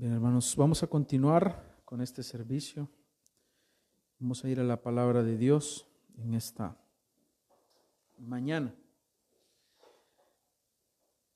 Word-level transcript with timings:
Bien, 0.00 0.12
hermanos, 0.12 0.54
vamos 0.54 0.80
a 0.84 0.86
continuar 0.86 1.82
con 1.84 2.00
este 2.00 2.22
servicio. 2.22 2.88
Vamos 4.20 4.44
a 4.44 4.48
ir 4.48 4.60
a 4.60 4.62
la 4.62 4.80
palabra 4.80 5.24
de 5.24 5.36
Dios 5.36 5.88
en 6.18 6.34
esta 6.34 6.80
mañana. 8.16 8.72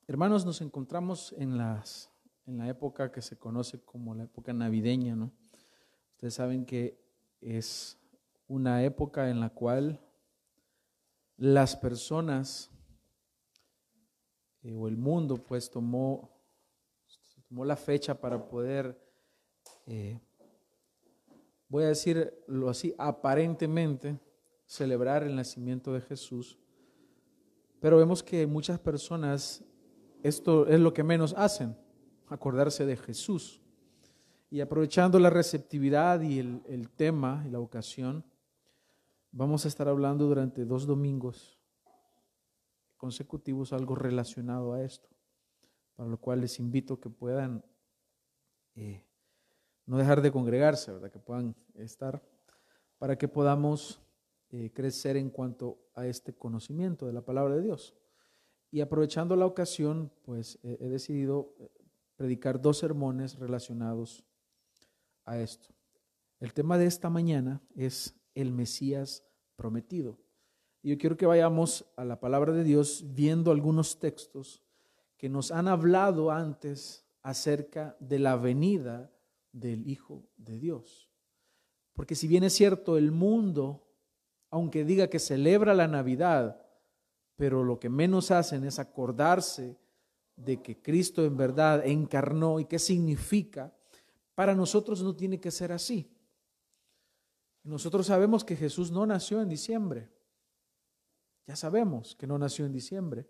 Hermanos, 0.07 0.45
nos 0.45 0.61
encontramos 0.61 1.35
en, 1.37 1.57
las, 1.57 2.09
en 2.45 2.57
la 2.57 2.69
época 2.69 3.11
que 3.11 3.21
se 3.21 3.37
conoce 3.37 3.83
como 3.83 4.15
la 4.15 4.23
época 4.23 4.53
navideña, 4.53 5.13
¿no? 5.13 5.33
Ustedes 6.13 6.35
saben 6.35 6.65
que 6.65 6.97
es 7.41 7.99
una 8.47 8.81
época 8.85 9.29
en 9.29 9.41
la 9.41 9.49
cual 9.49 9.99
las 11.35 11.75
personas 11.75 12.71
eh, 14.61 14.73
o 14.73 14.87
el 14.87 14.95
mundo 14.95 15.43
pues 15.43 15.69
tomó 15.69 16.32
tomó 17.53 17.65
la 17.65 17.75
fecha 17.75 18.19
para 18.19 18.47
poder, 18.47 18.99
eh, 19.85 20.19
voy 21.69 21.83
a 21.83 21.89
decirlo 21.89 22.67
así, 22.67 22.95
aparentemente 22.97 24.19
celebrar 24.65 25.21
el 25.21 25.35
nacimiento 25.35 25.93
de 25.93 26.01
Jesús. 26.01 26.57
Pero 27.79 27.97
vemos 27.97 28.23
que 28.23 28.47
muchas 28.47 28.79
personas 28.79 29.63
esto 30.23 30.65
es 30.65 30.79
lo 30.79 30.95
que 30.95 31.03
menos 31.03 31.35
hacen, 31.37 31.77
acordarse 32.27 32.87
de 32.87 32.97
Jesús. 32.97 33.61
Y 34.49 34.59
aprovechando 34.59 35.19
la 35.19 35.29
receptividad 35.29 36.21
y 36.21 36.39
el, 36.39 36.63
el 36.65 36.89
tema 36.89 37.43
y 37.45 37.51
la 37.51 37.59
ocasión, 37.59 38.25
vamos 39.31 39.65
a 39.65 39.67
estar 39.67 39.87
hablando 39.87 40.25
durante 40.25 40.65
dos 40.65 40.87
domingos 40.87 41.59
consecutivos 42.97 43.73
algo 43.73 43.93
relacionado 43.93 44.73
a 44.73 44.81
esto 44.81 45.12
para 45.95 46.09
lo 46.09 46.17
cual 46.17 46.41
les 46.41 46.59
invito 46.59 46.99
que 46.99 47.09
puedan 47.09 47.63
eh, 48.75 49.05
no 49.85 49.97
dejar 49.97 50.21
de 50.21 50.31
congregarse, 50.31 50.91
¿verdad? 50.91 51.11
que 51.11 51.19
puedan 51.19 51.55
estar, 51.75 52.23
para 52.97 53.17
que 53.17 53.27
podamos 53.27 54.01
eh, 54.49 54.71
crecer 54.73 55.17
en 55.17 55.29
cuanto 55.29 55.79
a 55.93 56.07
este 56.07 56.33
conocimiento 56.33 57.05
de 57.05 57.13
la 57.13 57.25
palabra 57.25 57.55
de 57.55 57.63
Dios. 57.63 57.95
Y 58.71 58.81
aprovechando 58.81 59.35
la 59.35 59.45
ocasión, 59.45 60.11
pues 60.23 60.57
he 60.63 60.89
decidido 60.89 61.53
eh, 61.59 61.69
predicar 62.15 62.59
dos 62.59 62.79
sermones 62.79 63.37
relacionados 63.37 64.23
a 65.25 65.37
esto. 65.37 65.69
El 66.39 66.53
tema 66.53 66.77
de 66.77 66.87
esta 66.87 67.09
mañana 67.09 67.61
es 67.75 68.15
el 68.33 68.51
Mesías 68.51 69.23
prometido. 69.55 70.17
Y 70.81 70.89
yo 70.89 70.97
quiero 70.97 71.17
que 71.17 71.25
vayamos 71.25 71.85
a 71.95 72.03
la 72.03 72.19
palabra 72.19 72.51
de 72.51 72.63
Dios 72.63 73.05
viendo 73.13 73.51
algunos 73.51 73.99
textos 73.99 74.62
que 75.23 75.29
nos 75.29 75.51
han 75.51 75.69
hablado 75.69 76.31
antes 76.31 77.07
acerca 77.21 77.95
de 78.01 78.19
la 78.19 78.35
venida 78.35 79.09
del 79.53 79.87
Hijo 79.87 80.27
de 80.35 80.59
Dios. 80.59 81.09
Porque 81.93 82.13
si 82.13 82.27
bien 82.27 82.43
es 82.43 82.51
cierto, 82.51 82.97
el 82.97 83.13
mundo, 83.13 83.87
aunque 84.49 84.83
diga 84.83 85.07
que 85.07 85.19
celebra 85.19 85.73
la 85.73 85.87
Navidad, 85.87 86.61
pero 87.37 87.63
lo 87.63 87.79
que 87.79 87.87
menos 87.87 88.31
hacen 88.31 88.65
es 88.65 88.79
acordarse 88.79 89.79
de 90.35 90.61
que 90.61 90.81
Cristo 90.81 91.23
en 91.23 91.37
verdad 91.37 91.87
encarnó 91.87 92.59
y 92.59 92.65
qué 92.65 92.77
significa, 92.77 93.73
para 94.35 94.53
nosotros 94.53 95.01
no 95.03 95.15
tiene 95.15 95.39
que 95.39 95.51
ser 95.51 95.71
así. 95.71 96.13
Nosotros 97.63 98.07
sabemos 98.07 98.43
que 98.43 98.57
Jesús 98.57 98.91
no 98.91 99.05
nació 99.05 99.41
en 99.41 99.47
diciembre. 99.47 100.11
Ya 101.47 101.55
sabemos 101.55 102.13
que 102.13 102.27
no 102.27 102.37
nació 102.37 102.65
en 102.65 102.73
diciembre. 102.73 103.25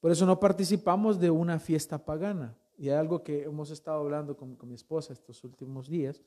Por 0.00 0.12
eso 0.12 0.26
no 0.26 0.38
participamos 0.38 1.18
de 1.18 1.30
una 1.30 1.58
fiesta 1.58 2.04
pagana. 2.04 2.56
Y 2.76 2.90
hay 2.90 2.96
algo 2.96 3.24
que 3.24 3.42
hemos 3.42 3.70
estado 3.70 4.00
hablando 4.00 4.36
con, 4.36 4.56
mi 4.62 4.74
esposa 4.74 5.12
estos 5.12 5.42
últimos 5.42 5.88
días. 5.88 6.22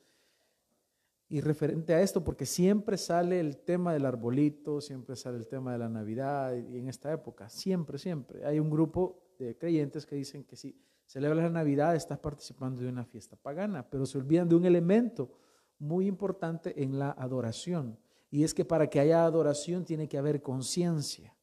Y 1.28 1.40
referente 1.40 1.94
a 1.94 2.02
esto, 2.02 2.22
porque 2.22 2.44
siempre 2.44 2.98
sale 2.98 3.40
el 3.40 3.56
tema 3.56 3.94
del 3.94 4.04
arbolito, 4.04 4.82
siempre 4.82 5.16
sale 5.16 5.38
el 5.38 5.48
tema 5.48 5.72
de 5.72 5.78
la 5.78 5.88
Navidad, 5.88 6.54
y 6.54 6.76
en 6.76 6.88
esta 6.88 7.10
época, 7.10 7.48
siempre, 7.48 7.98
siempre. 7.98 8.44
Hay 8.44 8.60
un 8.60 8.68
grupo 8.68 9.32
de 9.38 9.56
creyentes 9.56 10.04
que 10.04 10.14
dicen 10.14 10.44
que 10.44 10.56
si 10.56 10.78
celebras 11.06 11.44
la 11.44 11.50
Navidad 11.50 11.96
estás 11.96 12.18
participando 12.18 12.82
de 12.82 12.88
una 12.88 13.06
fiesta 13.06 13.34
pagana, 13.36 13.88
pero 13.88 14.04
se 14.04 14.18
olvidan 14.18 14.46
de 14.46 14.56
un 14.56 14.66
elemento 14.66 15.30
muy 15.78 16.06
importante 16.06 16.82
en 16.82 16.98
la 16.98 17.12
adoración. 17.12 17.98
Y 18.30 18.44
es 18.44 18.52
que 18.52 18.66
para 18.66 18.88
que 18.88 19.00
haya 19.00 19.24
adoración 19.24 19.86
tiene 19.86 20.08
que 20.08 20.18
haber 20.18 20.42
conciencia. 20.42 21.34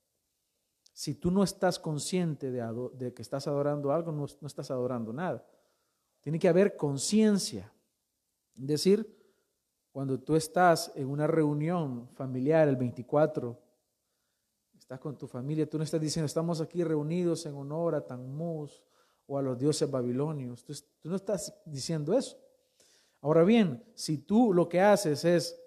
Si 0.99 1.15
tú 1.15 1.31
no 1.31 1.43
estás 1.43 1.79
consciente 1.79 2.51
de, 2.51 3.13
que 3.13 3.21
estás 3.21 3.47
adorando 3.47 3.93
algo, 3.93 4.11
no, 4.11 4.25
no 4.41 4.47
estás 4.47 4.69
adorando 4.69 5.13
nada. 5.13 5.47
Tiene 6.19 6.37
que 6.37 6.49
haber 6.49 6.75
conciencia. 6.75 7.71
Es 8.53 8.67
decir, 8.67 9.17
cuando 9.93 10.19
tú 10.19 10.35
estás 10.35 10.91
en 10.95 11.07
una 11.07 11.25
reunión 11.25 12.09
familiar 12.15 12.67
el 12.67 12.75
24, 12.75 13.57
estás 14.77 14.99
con 14.99 15.17
tu 15.17 15.25
familia, 15.25 15.69
tú 15.69 15.77
no 15.77 15.85
estás 15.85 16.01
diciendo, 16.01 16.25
estamos 16.25 16.59
aquí 16.59 16.83
reunidos 16.83 17.45
en 17.45 17.55
honor 17.55 17.95
a 17.95 18.05
Tammuz 18.05 18.83
o 19.25 19.37
a 19.37 19.41
los 19.41 19.57
dioses 19.57 19.89
babilonios. 19.89 20.66
Tú, 20.66 20.73
tú 20.99 21.07
no 21.07 21.16
estás 21.16 21.57
diciendo 21.63 22.13
eso. 22.13 22.37
Ahora 23.21 23.45
bien, 23.45 23.81
si 23.95 24.17
tú 24.17 24.51
lo 24.53 24.67
que 24.67 24.81
haces 24.81 25.23
es 25.23 25.57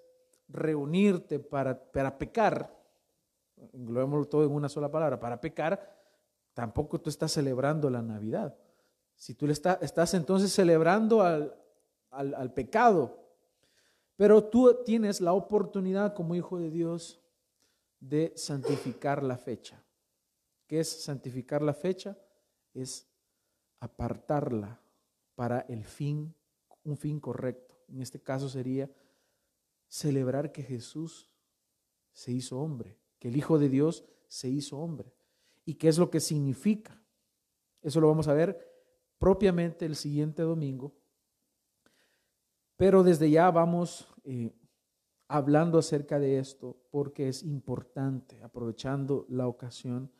reunirte 0.47 1.39
para, 1.39 1.91
para 1.91 2.19
pecar, 2.19 2.82
englobémoslo 3.73 4.25
todo 4.25 4.43
en 4.43 4.51
una 4.51 4.69
sola 4.69 4.91
palabra, 4.91 5.19
para 5.19 5.39
pecar, 5.39 5.95
tampoco 6.53 6.99
tú 6.99 7.09
estás 7.09 7.31
celebrando 7.31 7.89
la 7.89 8.01
Navidad. 8.01 8.57
Si 9.15 9.33
tú 9.33 9.47
le 9.47 9.53
estás 9.53 10.13
entonces 10.13 10.51
celebrando 10.51 11.21
al, 11.21 11.55
al 12.11 12.53
pecado, 12.53 13.23
pero 14.15 14.43
tú 14.43 14.83
tienes 14.85 15.21
la 15.21 15.33
oportunidad 15.33 16.13
como 16.13 16.35
hijo 16.35 16.59
de 16.59 16.69
Dios 16.69 17.21
de 17.99 18.33
santificar 18.35 19.23
la 19.23 19.37
fecha. 19.37 19.83
¿Qué 20.67 20.79
es 20.79 21.03
santificar 21.03 21.61
la 21.61 21.73
fecha? 21.73 22.17
Es 22.73 23.07
apartarla 23.79 24.79
para 25.35 25.61
el 25.61 25.85
fin, 25.85 26.33
un 26.83 26.97
fin 26.97 27.19
correcto. 27.19 27.75
En 27.87 28.01
este 28.01 28.21
caso 28.21 28.49
sería 28.49 28.89
celebrar 29.87 30.51
que 30.51 30.63
Jesús 30.63 31.29
se 32.11 32.31
hizo 32.31 32.59
hombre 32.59 32.97
que 33.23 33.29
el 33.29 33.37
Hijo 33.37 33.57
de 33.57 33.69
Dios 33.69 34.03
se 34.27 34.49
hizo 34.49 34.77
hombre. 34.77 35.13
¿Y 35.63 35.75
qué 35.75 35.87
es 35.87 35.97
lo 35.97 36.09
que 36.09 36.19
significa? 36.19 37.01
Eso 37.81 38.01
lo 38.01 38.09
vamos 38.09 38.27
a 38.27 38.33
ver 38.33 38.69
propiamente 39.17 39.85
el 39.85 39.95
siguiente 39.95 40.41
domingo. 40.41 40.93
Pero 42.75 43.01
desde 43.01 43.29
ya 43.29 43.49
vamos 43.49 44.13
eh, 44.25 44.51
hablando 45.29 45.77
acerca 45.77 46.19
de 46.19 46.37
esto 46.37 46.75
porque 46.91 47.29
es 47.29 47.43
importante, 47.43 48.43
aprovechando 48.43 49.25
la 49.29 49.47
ocasión, 49.47 50.11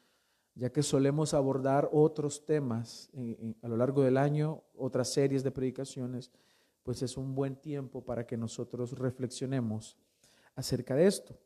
ya 0.55 0.71
que 0.71 0.81
solemos 0.81 1.33
abordar 1.33 1.89
otros 1.91 2.45
temas 2.45 3.09
eh, 3.11 3.53
a 3.61 3.67
lo 3.67 3.75
largo 3.75 4.01
del 4.01 4.15
año, 4.15 4.63
otras 4.77 5.11
series 5.11 5.43
de 5.43 5.51
predicaciones, 5.51 6.31
pues 6.83 7.01
es 7.01 7.17
un 7.17 7.35
buen 7.35 7.57
tiempo 7.57 8.05
para 8.05 8.25
que 8.25 8.37
nosotros 8.37 8.97
reflexionemos 8.97 9.97
acerca 10.55 10.95
de 10.95 11.07
esto. 11.07 11.37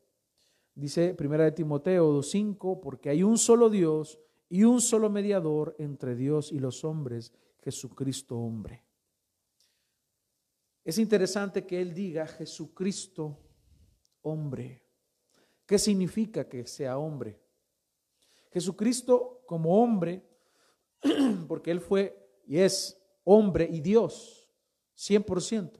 Dice 0.78 1.12
Primera 1.12 1.42
de 1.42 1.50
Timoteo 1.50 2.20
2.5, 2.20 2.78
porque 2.78 3.10
hay 3.10 3.24
un 3.24 3.36
solo 3.36 3.68
Dios 3.68 4.20
y 4.48 4.62
un 4.62 4.80
solo 4.80 5.10
mediador 5.10 5.74
entre 5.80 6.14
Dios 6.14 6.52
y 6.52 6.60
los 6.60 6.84
hombres, 6.84 7.32
Jesucristo 7.64 8.38
hombre. 8.38 8.84
Es 10.84 10.98
interesante 10.98 11.66
que 11.66 11.80
él 11.80 11.92
diga 11.92 12.28
Jesucristo 12.28 13.40
hombre. 14.22 14.80
¿Qué 15.66 15.80
significa 15.80 16.48
que 16.48 16.64
sea 16.64 16.96
hombre? 16.96 17.40
Jesucristo 18.52 19.42
como 19.46 19.82
hombre, 19.82 20.22
porque 21.48 21.72
él 21.72 21.80
fue 21.80 22.24
y 22.46 22.58
es 22.58 22.96
hombre 23.24 23.68
y 23.68 23.80
Dios, 23.80 24.48
100%. 24.96 25.72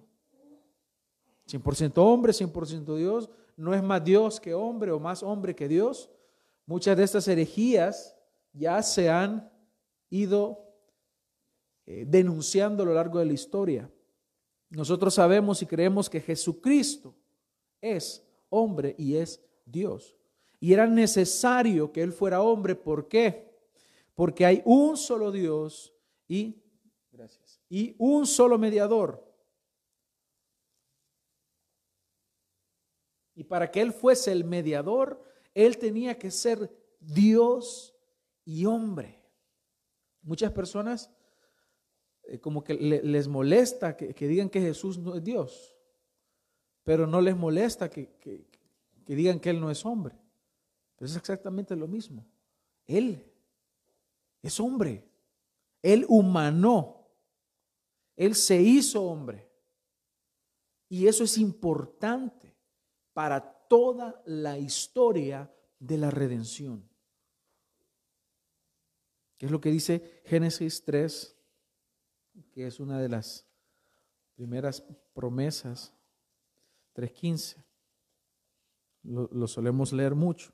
100% 1.47 1.93
hombre, 1.99 2.33
100% 2.33 2.97
Dios, 2.97 3.31
no 3.59 3.75
es 3.75 3.83
más 3.83 4.03
Dios 4.05 4.41
que 4.41 4.55
hombre 4.55 4.93
o 4.93 5.01
más 5.01 5.23
hombre 5.23 5.55
que 5.55 5.67
Dios. 5.67 6.09
Muchas 6.65 6.97
de 6.97 7.03
estas 7.03 7.27
herejías 7.27 8.17
ya 8.53 8.81
se 8.83 9.11
han 9.11 9.51
ido 10.11 10.65
eh, 11.85 12.05
denunciando 12.07 12.85
a 12.85 12.87
lo 12.87 12.95
largo 12.95 13.19
de 13.19 13.27
la 13.27 13.33
historia. 13.33 13.91
Nosotros 14.71 15.15
sabemos 15.15 15.61
y 15.61 15.67
creemos 15.67 16.09
que 16.09 16.21
Jesucristo 16.21 17.17
es 17.81 18.25
hombre 18.49 18.95
y 18.97 19.17
es 19.17 19.43
Dios. 19.67 20.15
Y 20.61 20.73
era 20.73 20.87
necesario 20.87 21.91
que 21.91 22.03
Él 22.03 22.13
fuera 22.13 22.43
hombre. 22.43 22.77
¿Por 22.77 23.09
qué? 23.09 23.51
Porque 24.15 24.47
hay 24.47 24.63
un 24.65 24.97
solo 24.97 25.33
Dios 25.33 25.93
y, 26.29 26.63
gracias, 27.11 27.61
y 27.69 27.97
un 27.99 28.25
solo 28.25 28.57
mediador 28.57 29.28
Y 33.39 33.45
para 33.45 33.71
que 33.71 33.81
Él 33.81 33.93
fuese 33.93 34.33
el 34.33 34.43
mediador, 34.43 35.23
Él 35.55 35.79
tenía 35.79 36.19
que 36.19 36.29
ser 36.29 36.77
Dios 36.99 37.95
y 38.45 38.65
hombre. 38.65 39.23
Muchas 40.23 40.51
personas 40.51 41.09
eh, 42.25 42.41
como 42.41 42.65
que 42.65 42.75
les 42.75 43.29
molesta 43.29 43.97
que, 43.97 44.13
digan 44.27 44.51
que 44.51 44.61
Jesús 44.61 44.99
no 44.99 45.15
es 45.15 45.23
Dios, 45.23 45.77
pero 46.83 47.07
no 47.07 47.21
les 47.21 47.37
molesta 47.37 47.89
que, 47.89 48.11
que 48.19 49.15
digan 49.15 49.39
que 49.39 49.51
Él 49.51 49.61
no 49.61 49.71
es 49.71 49.87
hombre. 49.87 50.17
Pero 50.97 51.09
es 51.09 51.17
exactamente 51.17 51.77
lo 51.77 51.87
mismo. 51.87 52.27
Él 52.89 53.25
es 54.43 54.59
hombre. 54.59 55.09
Él 55.81 56.05
humanó. 56.09 57.09
Él 58.17 58.35
se 58.35 58.61
hizo 58.61 59.01
hombre. 59.01 59.49
Y 60.89 61.07
eso 61.07 61.23
es 61.23 61.39
importante 61.39 62.58
para 63.19 63.41
toda 63.41 64.23
la 64.27 64.61
historia 64.61 65.53
de 65.81 65.99
la 65.99 66.09
redención. 66.09 66.89
¿Qué 69.37 69.47
es 69.47 69.51
lo 69.51 69.61
que 69.61 69.73
dice 69.73 70.23
Génesis 70.25 70.85
3? 70.85 71.37
Que 72.53 72.69
es 72.69 72.79
una 72.79 73.01
de 73.01 73.09
las 73.09 73.45
primeras 74.37 74.85
promesas. 75.15 75.93
3.15. 76.95 77.57
Lo, 79.03 79.29
lo 79.33 79.49
solemos 79.49 79.93
leer 79.93 80.15
mucho. 80.15 80.53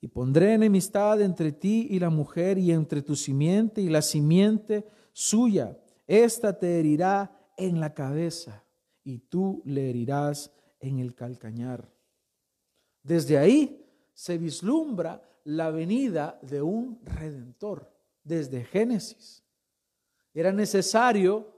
Y 0.00 0.06
pondré 0.06 0.54
enemistad 0.54 1.20
entre 1.20 1.50
ti 1.50 1.88
y 1.90 1.98
la 1.98 2.10
mujer 2.10 2.56
y 2.56 2.70
entre 2.70 3.02
tu 3.02 3.16
simiente 3.16 3.80
y 3.80 3.88
la 3.88 4.02
simiente 4.02 4.86
suya. 5.12 5.76
Esta 6.06 6.56
te 6.56 6.78
herirá 6.78 7.52
en 7.56 7.80
la 7.80 7.94
cabeza 7.94 8.64
y 9.02 9.18
tú 9.18 9.60
le 9.64 9.90
herirás 9.90 10.52
en 10.80 10.98
el 10.98 11.14
calcañar. 11.14 11.88
Desde 13.02 13.38
ahí 13.38 13.86
se 14.12 14.38
vislumbra 14.38 15.22
la 15.44 15.70
venida 15.70 16.38
de 16.42 16.62
un 16.62 17.00
redentor, 17.04 17.90
desde 18.22 18.64
Génesis. 18.64 19.42
Era 20.34 20.52
necesario 20.52 21.54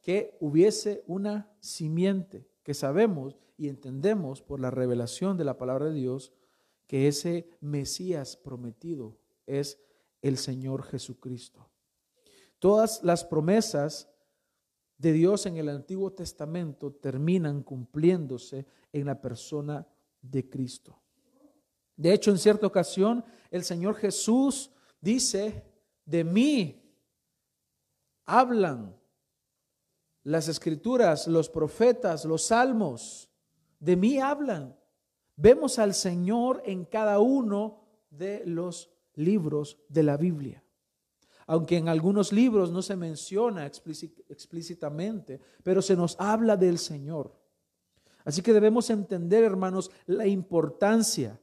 que 0.00 0.36
hubiese 0.40 1.04
una 1.06 1.54
simiente, 1.60 2.48
que 2.62 2.74
sabemos 2.74 3.36
y 3.56 3.68
entendemos 3.68 4.42
por 4.42 4.60
la 4.60 4.70
revelación 4.70 5.36
de 5.36 5.44
la 5.44 5.58
palabra 5.58 5.86
de 5.86 5.94
Dios, 5.94 6.32
que 6.86 7.08
ese 7.08 7.48
Mesías 7.60 8.36
prometido 8.36 9.16
es 9.46 9.78
el 10.20 10.36
Señor 10.36 10.82
Jesucristo. 10.82 11.68
Todas 12.58 13.02
las 13.02 13.24
promesas 13.24 14.11
de 15.02 15.12
Dios 15.12 15.46
en 15.46 15.56
el 15.56 15.68
Antiguo 15.68 16.12
Testamento 16.12 16.92
terminan 16.92 17.64
cumpliéndose 17.64 18.64
en 18.92 19.04
la 19.04 19.20
persona 19.20 19.84
de 20.20 20.48
Cristo. 20.48 20.96
De 21.96 22.12
hecho, 22.12 22.30
en 22.30 22.38
cierta 22.38 22.68
ocasión, 22.68 23.24
el 23.50 23.64
Señor 23.64 23.96
Jesús 23.96 24.70
dice, 25.00 25.64
de 26.04 26.22
mí 26.22 26.80
hablan 28.26 28.96
las 30.22 30.46
escrituras, 30.46 31.26
los 31.26 31.48
profetas, 31.48 32.24
los 32.24 32.44
salmos, 32.44 33.28
de 33.80 33.96
mí 33.96 34.20
hablan. 34.20 34.78
Vemos 35.34 35.80
al 35.80 35.94
Señor 35.94 36.62
en 36.64 36.84
cada 36.84 37.18
uno 37.18 37.88
de 38.08 38.44
los 38.46 38.88
libros 39.14 39.78
de 39.88 40.04
la 40.04 40.16
Biblia. 40.16 40.62
Aunque 41.52 41.76
en 41.76 41.90
algunos 41.90 42.32
libros 42.32 42.72
no 42.72 42.80
se 42.80 42.96
menciona 42.96 43.66
explícitamente, 43.66 45.38
pero 45.62 45.82
se 45.82 45.94
nos 45.94 46.18
habla 46.18 46.56
del 46.56 46.78
Señor. 46.78 47.38
Así 48.24 48.40
que 48.40 48.54
debemos 48.54 48.88
entender, 48.88 49.44
hermanos, 49.44 49.90
la 50.06 50.26
importancia 50.26 51.38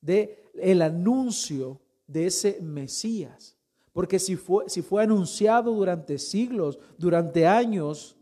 de 0.00 0.44
el 0.54 0.80
anuncio 0.80 1.80
de 2.06 2.26
ese 2.26 2.60
Mesías. 2.62 3.56
Porque 3.92 4.20
si 4.20 4.36
fue, 4.36 4.68
si 4.68 4.80
fue 4.80 5.02
anunciado 5.02 5.72
durante 5.72 6.18
siglos, 6.18 6.78
durante 6.96 7.48
años, 7.48 8.16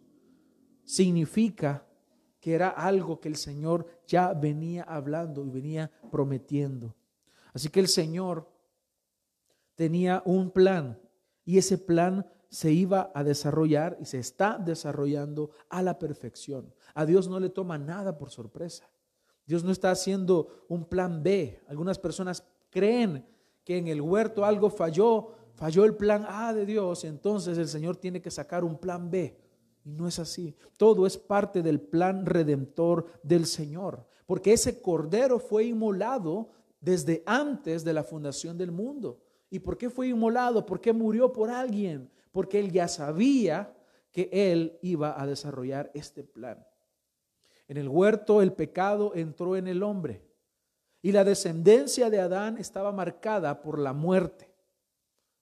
significa 0.85 1.87
que 2.41 2.55
era 2.55 2.71
algo 2.71 3.21
que 3.21 3.29
el 3.29 3.37
Señor 3.37 3.87
ya 4.07 4.33
venía 4.33 4.85
hablando 4.85 5.45
y 5.45 5.51
venía 5.51 5.91
prometiendo. 6.11 6.95
Así 7.53 7.69
que 7.69 7.81
el 7.81 7.89
Señor 7.89 8.54
tenía 9.75 10.23
un 10.25 10.51
plan 10.51 11.01
y 11.45 11.59
ese 11.59 11.79
plan 11.79 12.27
se 12.49 12.73
iba 12.73 13.11
a 13.15 13.25
desarrollar 13.25 13.97
y 14.01 14.05
se 14.05 14.19
está 14.19 14.59
desarrollando 14.59 15.51
a 15.69 15.83
la 15.83 15.99
perfección. 15.99 16.73
A 16.95 17.05
Dios 17.05 17.29
no 17.29 17.41
le 17.41 17.51
toma 17.51 17.79
nada 17.79 18.17
por 18.17 18.31
sorpresa. 18.31 18.89
Dios 19.47 19.65
no 19.65 19.73
está 19.73 19.91
haciendo 19.91 20.65
un 20.69 20.85
plan 20.85 21.23
B. 21.23 21.61
Algunas 21.67 21.99
personas 21.99 22.45
creen 22.71 23.27
que 23.65 23.77
en 23.77 23.89
el 23.89 24.01
huerto 24.01 24.45
algo 24.45 24.71
falló, 24.71 25.33
falló 25.55 25.85
el 25.85 25.97
plan 25.97 26.25
A 26.29 26.53
de 26.53 26.65
Dios, 26.65 27.05
entonces 27.05 27.59
el 27.59 27.69
Señor 27.69 27.97
tiene 27.97 28.23
que 28.23 28.31
sacar 28.31 28.63
un 28.63 28.79
plan 28.79 29.11
B. 29.11 29.37
Y 29.85 29.93
no 29.93 30.07
es 30.07 30.19
así. 30.19 30.57
Todo 30.79 31.07
es 31.07 31.19
parte 31.19 31.63
del 31.63 31.81
plan 31.81 32.25
redentor 32.25 33.07
del 33.23 33.47
Señor. 33.47 34.07
Porque 34.27 34.53
ese 34.53 34.81
cordero 34.81 35.39
fue 35.39 35.65
inmolado 35.65 36.51
desde 36.81 37.23
antes 37.27 37.85
de 37.85 37.93
la 37.93 38.05
fundación 38.05 38.57
del 38.57 38.73
mundo. 38.73 39.24
¿Y 39.55 39.61
por 39.61 39.79
qué 39.79 39.89
fue 39.89 40.09
inmolado? 40.09 40.67
¿Por 40.67 40.81
qué 40.81 40.93
murió 40.93 41.33
por 41.33 41.49
alguien? 41.49 42.11
Porque 42.33 42.59
él 42.59 42.73
ya 42.73 42.89
sabía 42.89 43.73
que 44.11 44.29
él 44.33 44.81
iba 44.83 45.23
a 45.23 45.29
desarrollar 45.29 45.93
este 45.95 46.25
plan. 46.25 46.67
En 47.69 47.77
el 47.77 47.89
huerto 47.89 48.43
el 48.43 48.53
pecado 48.53 49.13
entró 49.15 49.55
en 49.55 49.69
el 49.69 49.85
hombre 49.85 50.27
y 51.03 51.13
la 51.13 51.23
descendencia 51.23 52.11
de 52.11 52.19
Adán 52.19 52.59
estaba 52.59 52.91
marcada 52.91 53.63
por 53.63 53.79
la 53.79 53.93
muerte, 53.93 54.53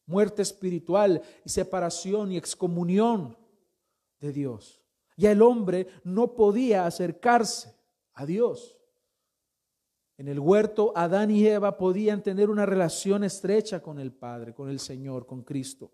muerte 0.05 0.43
espiritual 0.43 1.23
y 1.43 1.49
separación 1.49 2.33
y 2.33 2.37
excomunión 2.37 3.39
de 4.21 4.31
Dios. 4.31 4.83
Ya 5.17 5.33
el 5.33 5.41
hombre 5.41 5.87
no 6.05 6.35
podía 6.35 6.85
acercarse 6.85 7.75
a 8.13 8.27
Dios. 8.27 8.77
En 10.23 10.29
el 10.29 10.39
huerto, 10.39 10.93
Adán 10.95 11.33
y 11.33 11.45
Eva 11.49 11.77
podían 11.77 12.23
tener 12.23 12.49
una 12.49 12.65
relación 12.65 13.25
estrecha 13.25 13.83
con 13.83 13.99
el 13.99 14.13
Padre, 14.13 14.55
con 14.55 14.69
el 14.69 14.79
Señor, 14.79 15.27
con 15.27 15.43
Cristo. 15.43 15.91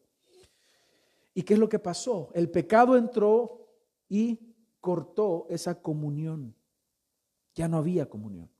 ¿Y 1.32 1.44
qué 1.44 1.54
es 1.54 1.58
lo 1.58 1.66
que 1.66 1.78
pasó? 1.78 2.28
El 2.34 2.50
pecado 2.50 2.98
entró 2.98 3.66
y 4.06 4.38
cortó 4.82 5.46
esa 5.48 5.80
comunión. 5.80 6.54
Ya 7.54 7.68
no 7.68 7.78
había 7.78 8.10
comunión. 8.10 8.50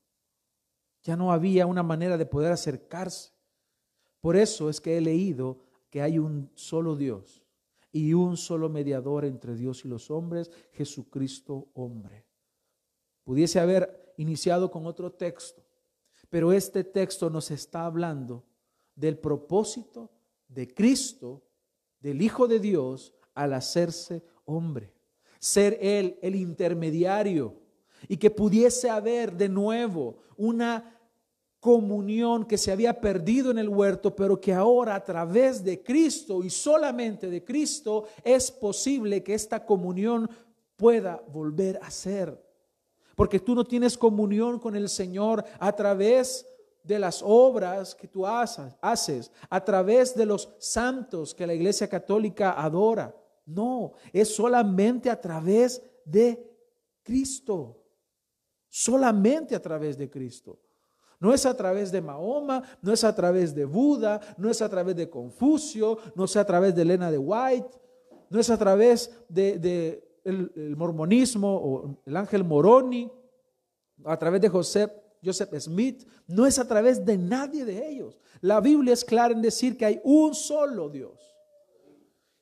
Ya 1.03 1.15
no 1.15 1.31
había 1.31 1.67
una 1.67 1.83
manera 1.83 2.17
de 2.17 2.25
poder 2.25 2.51
acercarse. 2.51 3.31
Por 4.21 4.37
eso 4.37 4.71
es 4.71 4.81
que 4.81 4.97
he 4.97 5.01
leído 5.01 5.59
que 5.91 6.01
hay 6.01 6.17
un 6.17 6.49
solo 6.55 6.95
Dios 6.95 7.43
y 7.91 8.15
un 8.15 8.37
solo 8.37 8.69
mediador 8.69 9.23
entre 9.23 9.53
Dios 9.53 9.85
y 9.85 9.87
los 9.87 10.09
hombres, 10.09 10.49
Jesucristo 10.71 11.67
hombre. 11.75 12.25
Pudiese 13.23 13.59
haber 13.59 14.08
iniciado 14.19 14.69
con 14.69 14.85
otro 14.85 15.13
texto, 15.13 15.63
pero 16.29 16.51
este 16.51 16.83
texto 16.83 17.29
nos 17.29 17.51
está 17.51 17.85
hablando 17.85 18.43
del 18.93 19.17
propósito 19.17 20.11
de 20.49 20.73
Cristo, 20.73 21.41
del 22.01 22.21
Hijo 22.21 22.47
de 22.47 22.59
Dios, 22.59 23.13
al 23.33 23.53
hacerse 23.53 24.21
hombre. 24.43 24.93
Ser 25.39 25.77
Él 25.81 26.19
el 26.21 26.35
intermediario 26.35 27.55
y 28.09 28.17
que 28.17 28.29
pudiese 28.29 28.89
haber 28.89 29.31
de 29.31 29.47
nuevo 29.47 30.17
una 30.35 30.99
comunión 31.61 32.45
que 32.45 32.57
se 32.57 32.73
había 32.73 32.99
perdido 32.99 33.51
en 33.51 33.57
el 33.57 33.69
huerto, 33.69 34.13
pero 34.13 34.39
que 34.39 34.53
ahora 34.53 34.95
a 34.95 35.03
través 35.03 35.63
de 35.63 35.81
Cristo 35.81 36.43
y 36.43 36.49
solamente 36.49 37.29
de 37.29 37.43
Cristo 37.43 38.05
es 38.21 38.51
posible 38.51 39.23
que 39.23 39.33
esta 39.33 39.65
comunión 39.65 40.29
pueda 40.75 41.23
volver 41.31 41.79
a 41.81 41.89
ser. 41.89 42.48
Porque 43.19 43.41
tú 43.41 43.53
no 43.53 43.65
tienes 43.65 43.97
comunión 43.97 44.59
con 44.59 44.77
el 44.77 44.87
Señor 44.87 45.43
a 45.59 45.73
través 45.73 46.47
de 46.81 46.97
las 46.97 47.21
obras 47.21 47.93
que 47.93 48.07
tú 48.07 48.25
haces, 48.25 49.29
a 49.49 49.61
través 49.65 50.15
de 50.15 50.25
los 50.25 50.47
santos 50.57 51.35
que 51.35 51.45
la 51.45 51.53
Iglesia 51.53 51.89
Católica 51.89 52.53
adora. 52.53 53.13
No, 53.45 53.91
es 54.13 54.33
solamente 54.33 55.09
a 55.09 55.19
través 55.19 55.81
de 56.05 56.49
Cristo. 57.03 57.83
Solamente 58.69 59.53
a 59.53 59.61
través 59.61 59.97
de 59.97 60.09
Cristo. 60.09 60.57
No 61.19 61.33
es 61.33 61.45
a 61.45 61.57
través 61.57 61.91
de 61.91 62.01
Mahoma, 62.01 62.63
no 62.81 62.93
es 62.93 63.03
a 63.03 63.13
través 63.13 63.53
de 63.53 63.65
Buda, 63.65 64.21
no 64.37 64.49
es 64.49 64.61
a 64.61 64.69
través 64.69 64.95
de 64.95 65.09
Confucio, 65.09 65.97
no 66.15 66.23
es 66.23 66.37
a 66.37 66.45
través 66.45 66.73
de 66.73 66.83
Elena 66.83 67.11
de 67.11 67.17
White, 67.17 67.77
no 68.29 68.39
es 68.39 68.49
a 68.49 68.57
través 68.57 69.11
de, 69.27 70.08
el, 70.23 70.75
mormonismo 70.75 71.55
o 71.55 72.01
el 72.05 72.17
ángel 72.17 72.43
Moroni, 72.43 73.11
a 74.05 74.17
través 74.17 74.41
de 74.41 74.49
Joseph, 74.49 74.91
Joseph 75.23 75.53
Smith, 75.59 76.07
no 76.27 76.45
es 76.45 76.59
a 76.59 76.67
través 76.67 77.05
de 77.05 77.17
nadie 77.17 77.65
de 77.65 77.89
ellos. 77.89 78.19
La 78.41 78.61
Biblia 78.61 78.93
es 78.93 79.03
clara 79.03 79.33
en 79.33 79.41
decir 79.41 79.77
que 79.77 79.85
hay 79.85 80.01
un 80.03 80.33
solo 80.33 80.89
Dios. 80.89 81.19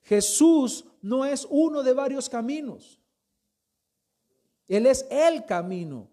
Jesús 0.01 0.85
no 1.01 1.25
es 1.25 1.47
uno 1.49 1.83
de 1.83 1.93
varios 1.93 2.29
caminos. 2.29 3.01
Él 4.67 4.85
es 4.85 5.05
el 5.09 5.45
camino. 5.45 6.09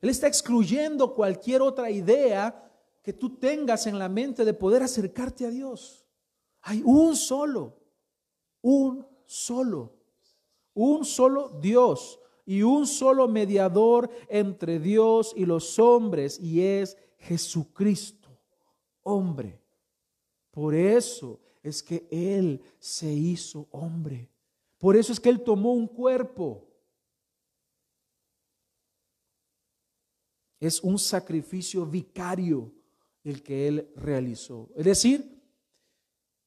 Él 0.00 0.08
está 0.08 0.26
excluyendo 0.26 1.14
cualquier 1.14 1.62
otra 1.62 1.90
idea 1.90 2.70
que 3.02 3.12
tú 3.12 3.36
tengas 3.38 3.86
en 3.86 3.98
la 3.98 4.08
mente 4.08 4.44
de 4.44 4.54
poder 4.54 4.82
acercarte 4.82 5.46
a 5.46 5.50
Dios. 5.50 6.06
Hay 6.62 6.82
un 6.84 7.16
solo, 7.16 7.78
un 8.60 9.06
solo, 9.24 9.99
un 10.84 11.04
solo 11.04 11.48
Dios 11.60 12.18
y 12.46 12.62
un 12.62 12.86
solo 12.86 13.28
mediador 13.28 14.10
entre 14.28 14.78
Dios 14.78 15.34
y 15.36 15.44
los 15.44 15.78
hombres 15.78 16.40
y 16.40 16.62
es 16.62 16.96
Jesucristo, 17.18 18.28
hombre. 19.02 19.60
Por 20.50 20.74
eso 20.74 21.38
es 21.62 21.82
que 21.82 22.06
Él 22.10 22.62
se 22.78 23.12
hizo 23.12 23.68
hombre. 23.70 24.30
Por 24.78 24.96
eso 24.96 25.12
es 25.12 25.20
que 25.20 25.28
Él 25.28 25.42
tomó 25.42 25.72
un 25.72 25.86
cuerpo. 25.86 26.66
Es 30.58 30.82
un 30.82 30.98
sacrificio 30.98 31.84
vicario 31.86 32.72
el 33.22 33.42
que 33.42 33.68
Él 33.68 33.90
realizó. 33.96 34.70
Es 34.74 34.86
decir, 34.86 35.40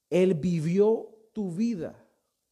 Él 0.10 0.34
vivió 0.34 1.10
tu 1.34 1.52
vida, 1.52 2.02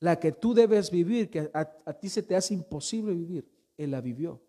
la 0.01 0.19
que 0.19 0.31
tú 0.31 0.53
debes 0.55 0.89
vivir, 0.89 1.29
que 1.29 1.49
a, 1.53 1.93
ti 1.93 2.09
se 2.09 2.23
te 2.23 2.35
hace 2.35 2.55
imposible 2.55 3.13
vivir. 3.13 3.47
Él 3.77 3.91
la 3.91 4.01
vivió. 4.01 4.41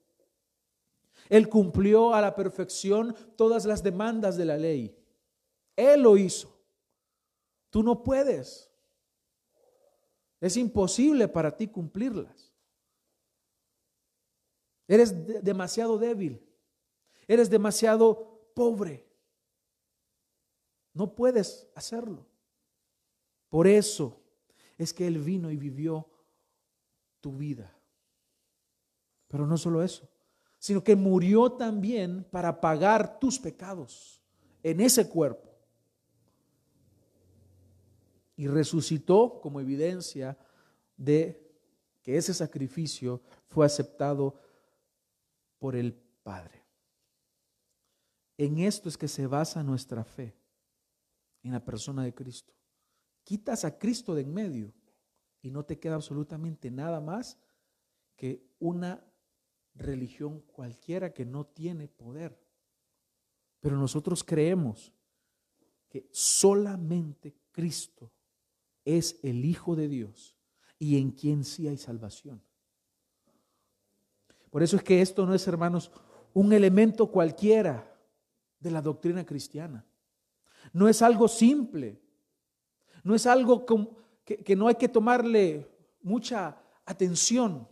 Él 1.28 1.48
cumplió 1.48 2.14
a 2.14 2.22
la 2.22 2.34
perfección 2.34 3.14
todas 3.36 3.66
las 3.66 3.82
demandas 3.82 4.38
de 4.38 4.46
la 4.46 4.56
ley. 4.56 4.96
Él 5.76 6.00
lo 6.02 6.16
hizo. 6.16 6.58
Tú 7.68 7.82
no 7.82 8.02
puedes. 8.02 8.70
Es 10.40 10.56
imposible 10.56 11.28
para 11.28 11.54
ti 11.54 11.68
cumplirlas. 11.68 12.50
Eres 14.88 15.44
demasiado 15.44 15.98
débil. 15.98 16.42
Eres 17.28 17.50
demasiado 17.50 18.50
pobre. 18.54 19.06
No 20.94 21.14
puedes 21.14 21.68
hacerlo. 21.74 22.26
Por 23.50 23.66
eso 23.66 24.21
es 24.82 24.92
que 24.92 25.06
Él 25.06 25.18
vino 25.18 25.50
y 25.50 25.56
vivió 25.56 26.08
tu 27.20 27.36
vida. 27.36 27.74
Pero 29.28 29.46
no 29.46 29.56
solo 29.56 29.82
eso, 29.82 30.08
sino 30.58 30.84
que 30.84 30.94
murió 30.94 31.52
también 31.52 32.24
para 32.30 32.60
pagar 32.60 33.18
tus 33.18 33.38
pecados 33.38 34.20
en 34.62 34.80
ese 34.80 35.08
cuerpo. 35.08 35.50
Y 38.36 38.46
resucitó 38.46 39.40
como 39.40 39.60
evidencia 39.60 40.36
de 40.96 41.42
que 42.02 42.16
ese 42.16 42.34
sacrificio 42.34 43.22
fue 43.46 43.64
aceptado 43.64 44.34
por 45.58 45.76
el 45.76 45.94
Padre. 46.22 46.62
En 48.36 48.58
esto 48.58 48.88
es 48.88 48.96
que 48.96 49.08
se 49.08 49.26
basa 49.26 49.62
nuestra 49.62 50.04
fe, 50.04 50.34
en 51.42 51.52
la 51.52 51.64
persona 51.64 52.02
de 52.02 52.14
Cristo. 52.14 52.52
Quitas 53.24 53.64
a 53.64 53.78
Cristo 53.78 54.14
de 54.14 54.22
en 54.22 54.32
medio 54.32 54.72
y 55.40 55.50
no 55.50 55.64
te 55.64 55.78
queda 55.78 55.94
absolutamente 55.94 56.70
nada 56.70 57.00
más 57.00 57.38
que 58.16 58.44
una 58.58 59.04
religión 59.74 60.40
cualquiera 60.40 61.12
que 61.12 61.24
no 61.24 61.46
tiene 61.46 61.88
poder. 61.88 62.38
Pero 63.60 63.76
nosotros 63.76 64.24
creemos 64.24 64.92
que 65.88 66.08
solamente 66.10 67.36
Cristo 67.52 68.12
es 68.84 69.18
el 69.22 69.44
Hijo 69.44 69.76
de 69.76 69.88
Dios 69.88 70.36
y 70.78 70.98
en 70.98 71.12
quien 71.12 71.44
sí 71.44 71.68
hay 71.68 71.76
salvación. 71.76 72.42
Por 74.50 74.62
eso 74.62 74.76
es 74.76 74.82
que 74.82 75.00
esto 75.00 75.24
no 75.24 75.34
es, 75.34 75.46
hermanos, 75.46 75.90
un 76.34 76.52
elemento 76.52 77.10
cualquiera 77.10 77.88
de 78.58 78.70
la 78.70 78.82
doctrina 78.82 79.24
cristiana. 79.24 79.86
No 80.72 80.88
es 80.88 81.00
algo 81.02 81.28
simple. 81.28 82.01
No 83.02 83.14
es 83.14 83.26
algo 83.26 83.64
que, 84.24 84.56
no 84.56 84.68
hay 84.68 84.74
que 84.76 84.88
tomarle 84.88 85.68
mucha 86.02 86.56
atención. 86.84 87.68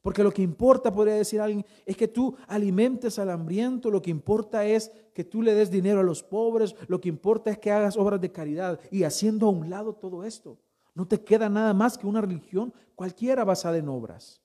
Porque 0.00 0.24
lo 0.24 0.32
que 0.32 0.42
importa, 0.42 0.92
podría 0.92 1.14
decir 1.14 1.40
alguien, 1.40 1.64
es 1.86 1.96
que 1.96 2.08
tú 2.08 2.36
alimentes 2.48 3.20
al 3.20 3.30
hambriento, 3.30 3.88
lo 3.90 4.02
que 4.02 4.10
importa 4.10 4.64
es 4.66 4.90
que 5.14 5.22
tú 5.22 5.42
le 5.42 5.54
des 5.54 5.70
dinero 5.70 6.00
a 6.00 6.04
los 6.04 6.24
pobres, 6.24 6.74
lo 6.88 7.00
que 7.00 7.08
importa 7.08 7.52
es 7.52 7.58
que 7.58 7.70
hagas 7.70 7.96
obras 7.96 8.20
de 8.20 8.32
caridad 8.32 8.80
y 8.90 9.04
haciendo 9.04 9.46
a 9.46 9.50
un 9.50 9.70
lado 9.70 9.94
todo 9.94 10.24
esto. 10.24 10.58
No 10.94 11.06
te 11.06 11.22
queda 11.22 11.48
nada 11.48 11.72
más 11.72 11.96
que 11.96 12.08
una 12.08 12.20
religión 12.20 12.74
cualquiera 12.96 13.44
basada 13.44 13.78
en 13.78 13.88
obras. 13.88 14.42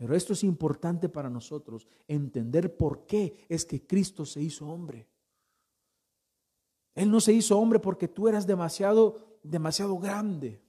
Pero 0.00 0.16
esto 0.16 0.32
es 0.32 0.44
importante 0.44 1.10
para 1.10 1.28
nosotros, 1.28 1.86
entender 2.08 2.74
por 2.74 3.04
qué 3.04 3.44
es 3.50 3.66
que 3.66 3.86
Cristo 3.86 4.24
se 4.24 4.40
hizo 4.40 4.66
hombre. 4.66 5.09
Él 6.94 7.10
no 7.10 7.20
se 7.20 7.32
hizo 7.32 7.58
hombre 7.58 7.78
porque 7.78 8.08
tú 8.08 8.28
eras 8.28 8.46
demasiado, 8.46 9.38
demasiado 9.42 9.98
grande. 9.98 10.60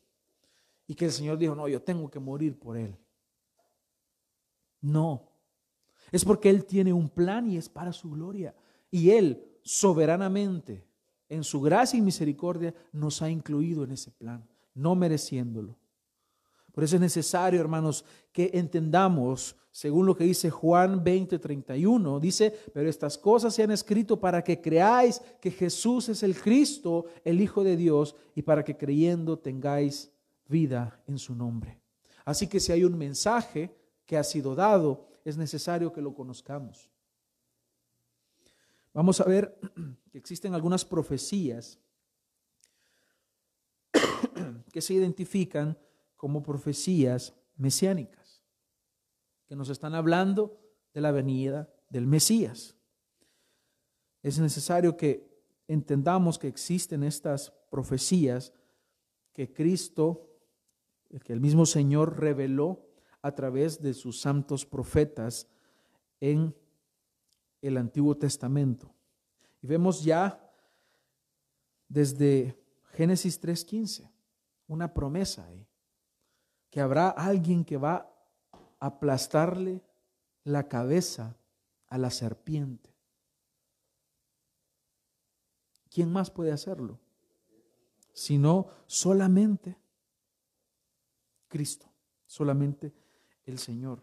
Y 0.88 0.96
que 0.96 1.06
el 1.06 1.12
Señor 1.12 1.38
dijo, 1.38 1.56
no, 1.56 1.68
yo 1.68 1.82
tengo 1.82 2.10
que 2.10 2.20
morir 2.20 2.58
por 2.58 2.78
Él. 2.78 2.98
No. 4.82 5.30
Es 6.12 6.26
porque 6.26 6.50
Él 6.50 6.66
tiene 6.66 6.92
un 6.92 7.10
plan 7.10 7.50
y 7.50 7.58
es 7.58 7.70
para 7.70 7.94
su 7.94 8.12
gloria. 8.12 8.54
Y 8.90 9.12
Él 9.12 9.60
soberanamente, 9.64 10.86
en 11.30 11.44
su 11.44 11.62
gracia 11.62 11.98
y 11.98 12.02
misericordia, 12.02 12.74
nos 12.92 13.22
ha 13.22 13.30
incluido 13.30 13.84
en 13.84 13.92
ese 13.92 14.12
plan, 14.12 14.48
no 14.74 14.96
mereciéndolo. 14.96 15.78
Por 16.72 16.84
eso 16.84 16.96
es 16.96 17.02
necesario, 17.02 17.60
hermanos, 17.60 18.06
que 18.32 18.52
entendamos, 18.54 19.56
según 19.72 20.06
lo 20.06 20.16
que 20.16 20.24
dice 20.24 20.50
Juan 20.50 21.04
20, 21.04 21.40
31, 21.40 22.20
dice, 22.20 22.54
pero 22.74 22.90
estas 22.90 23.18
cosas 23.18 23.54
se 23.54 23.64
han 23.64 23.72
escrito 23.72 24.20
para 24.20 24.44
que 24.44 24.62
creáis 24.62 25.22
que 25.42 25.52
Jesús 25.52 26.10
es 26.10 26.24
el 26.24 26.40
Cristo, 26.40 27.06
el 27.24 27.42
Hijo 27.42 27.64
de 27.64 27.76
Dios, 27.76 28.16
y 28.36 28.42
para 28.42 28.64
que 28.64 28.78
creyendo 28.78 29.38
tengáis 29.38 30.12
vida 30.48 31.02
en 31.08 31.18
su 31.18 31.36
nombre. 31.36 31.80
Así 32.26 32.48
que 32.48 32.60
si 32.60 32.72
hay 32.72 32.84
un 32.84 32.98
mensaje 32.98 33.76
que 34.06 34.18
ha 34.18 34.24
sido 34.24 34.56
dado, 34.56 35.08
es 35.26 35.38
necesario 35.38 35.92
que 35.92 36.02
lo 36.02 36.14
conozcamos. 36.14 36.90
Vamos 38.94 39.22
a 39.22 39.24
ver 39.24 39.58
que 40.12 40.18
existen 40.18 40.54
algunas 40.54 40.84
profecías 40.84 41.80
que 44.72 44.82
se 44.82 44.94
identifican 44.94 45.78
como 46.22 46.44
profecías 46.44 47.34
mesiánicas, 47.56 48.44
que 49.48 49.56
nos 49.56 49.70
están 49.70 49.96
hablando 49.96 50.62
de 50.94 51.02
la 51.02 51.12
venida 51.12 51.74
del 51.90 52.06
Mesías. 52.06 52.78
Es 54.22 54.38
necesario 54.38 54.96
que 54.96 55.28
entendamos 55.68 56.38
que 56.38 56.48
existen 56.48 57.02
estas 57.02 57.50
profecías 57.72 58.54
que 59.34 59.52
Cristo, 59.52 60.30
que 61.26 61.34
el 61.34 61.42
mismo 61.42 61.66
Señor 61.66 62.20
reveló 62.20 62.86
a 63.24 63.34
través 63.34 63.82
de 63.82 63.96
sus 63.96 64.22
santos 64.22 64.64
profetas 64.64 65.48
en 66.20 66.56
el 67.64 67.78
Antiguo 67.78 68.16
Testamento. 68.16 68.94
Y 69.64 69.66
vemos 69.66 70.04
ya 70.04 70.54
desde 71.88 72.64
Génesis 72.92 73.42
3.15 73.42 74.08
una 74.68 74.94
promesa 74.94 75.48
ahí 75.48 75.68
que 76.72 76.80
habrá 76.80 77.10
alguien 77.10 77.66
que 77.66 77.78
va 77.78 78.10
a 78.80 78.88
aplastarle 78.88 79.84
la 80.46 80.68
cabeza 80.68 81.38
a 81.88 81.98
la 81.98 82.10
serpiente. 82.10 82.90
¿Quién 85.90 86.12
más 86.12 86.32
puede 86.32 86.54
hacerlo? 86.54 86.98
Sino 88.14 88.68
solamente 88.88 89.78
Cristo, 91.50 91.92
solamente 92.26 92.94
el 93.46 93.60
Señor. 93.60 94.02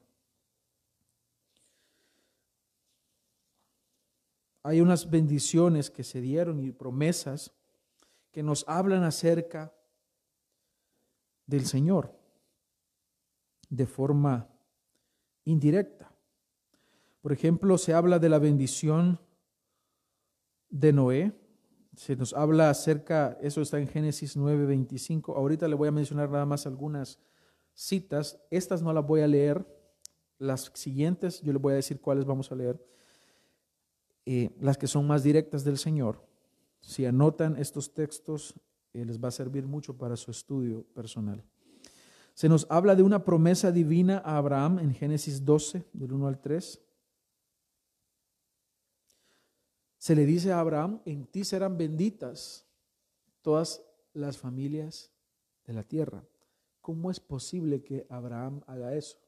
Hay 4.62 4.82
unas 4.82 5.08
bendiciones 5.08 5.90
que 5.90 6.04
se 6.04 6.20
dieron 6.20 6.60
y 6.60 6.72
promesas 6.72 7.54
que 8.30 8.42
nos 8.42 8.68
hablan 8.68 9.04
acerca 9.04 9.72
del 11.46 11.64
Señor 11.64 12.17
de 13.68 13.87
forma 13.87 14.48
indirecta. 15.44 16.12
Por 17.20 17.32
ejemplo, 17.32 17.78
se 17.78 17.94
habla 17.94 18.18
de 18.18 18.28
la 18.28 18.38
bendición 18.38 19.20
de 20.70 20.92
Noé. 20.92 21.32
Se 21.96 22.14
nos 22.16 22.32
habla 22.32 22.70
acerca, 22.70 23.37
eso 23.40 23.60
está 23.60 23.78
en 23.78 23.88
Génesis 23.88 24.37
9:25. 24.37 25.34
Ahorita 25.34 25.66
le 25.66 25.75
voy 25.75 25.88
a 25.88 25.92
mencionar 25.92 26.30
nada 26.30 26.46
más 26.46 26.66
algunas 26.66 27.18
citas. 27.75 28.40
Estas 28.50 28.82
no 28.82 28.92
las 28.92 29.06
voy 29.06 29.20
a 29.20 29.26
leer. 29.26 29.66
Las 30.38 30.70
siguientes, 30.75 31.40
yo 31.42 31.52
les 31.52 31.60
voy 31.60 31.72
a 31.72 31.76
decir 31.76 32.00
cuáles 32.00 32.25
vamos 32.25 32.52
a 32.52 32.54
leer. 32.54 32.80
Eh, 34.25 34.50
las 34.60 34.78
que 34.78 34.87
son 34.87 35.06
más 35.06 35.25
directas 35.25 35.64
del 35.64 35.78
Señor. 35.78 36.25
Si 36.80 37.04
anotan 37.04 37.56
estos 37.56 37.92
textos, 37.92 38.54
eh, 38.92 39.04
les 39.04 39.18
va 39.22 39.28
a 39.28 39.32
servir 39.32 39.66
mucho 39.66 39.96
para 39.96 40.16
su 40.16 40.30
estudio 40.30 40.84
personal. 40.94 41.44
Se 42.38 42.49
nos 42.49 42.68
habla 42.71 42.95
de 42.95 43.02
una 43.02 43.25
promesa 43.25 43.73
divina 43.73 44.18
a 44.18 44.37
Abraham 44.37 44.78
en 44.78 44.95
Génesis 44.95 45.45
12, 45.45 45.88
del 45.92 46.12
1 46.12 46.28
al 46.28 46.40
3. 46.40 46.80
Se 49.97 50.14
le 50.14 50.25
dice 50.25 50.52
a 50.52 50.61
Abraham, 50.61 51.02
en 51.04 51.26
ti 51.26 51.42
serán 51.42 51.76
benditas 51.76 52.64
todas 53.42 53.83
las 54.12 54.38
familias 54.38 55.12
de 55.64 55.73
la 55.73 55.83
tierra. 55.83 56.25
¿Cómo 56.80 57.11
es 57.11 57.18
posible 57.18 57.83
que 57.83 58.07
Abraham 58.09 58.62
haga 58.68 58.95
eso? 58.95 59.18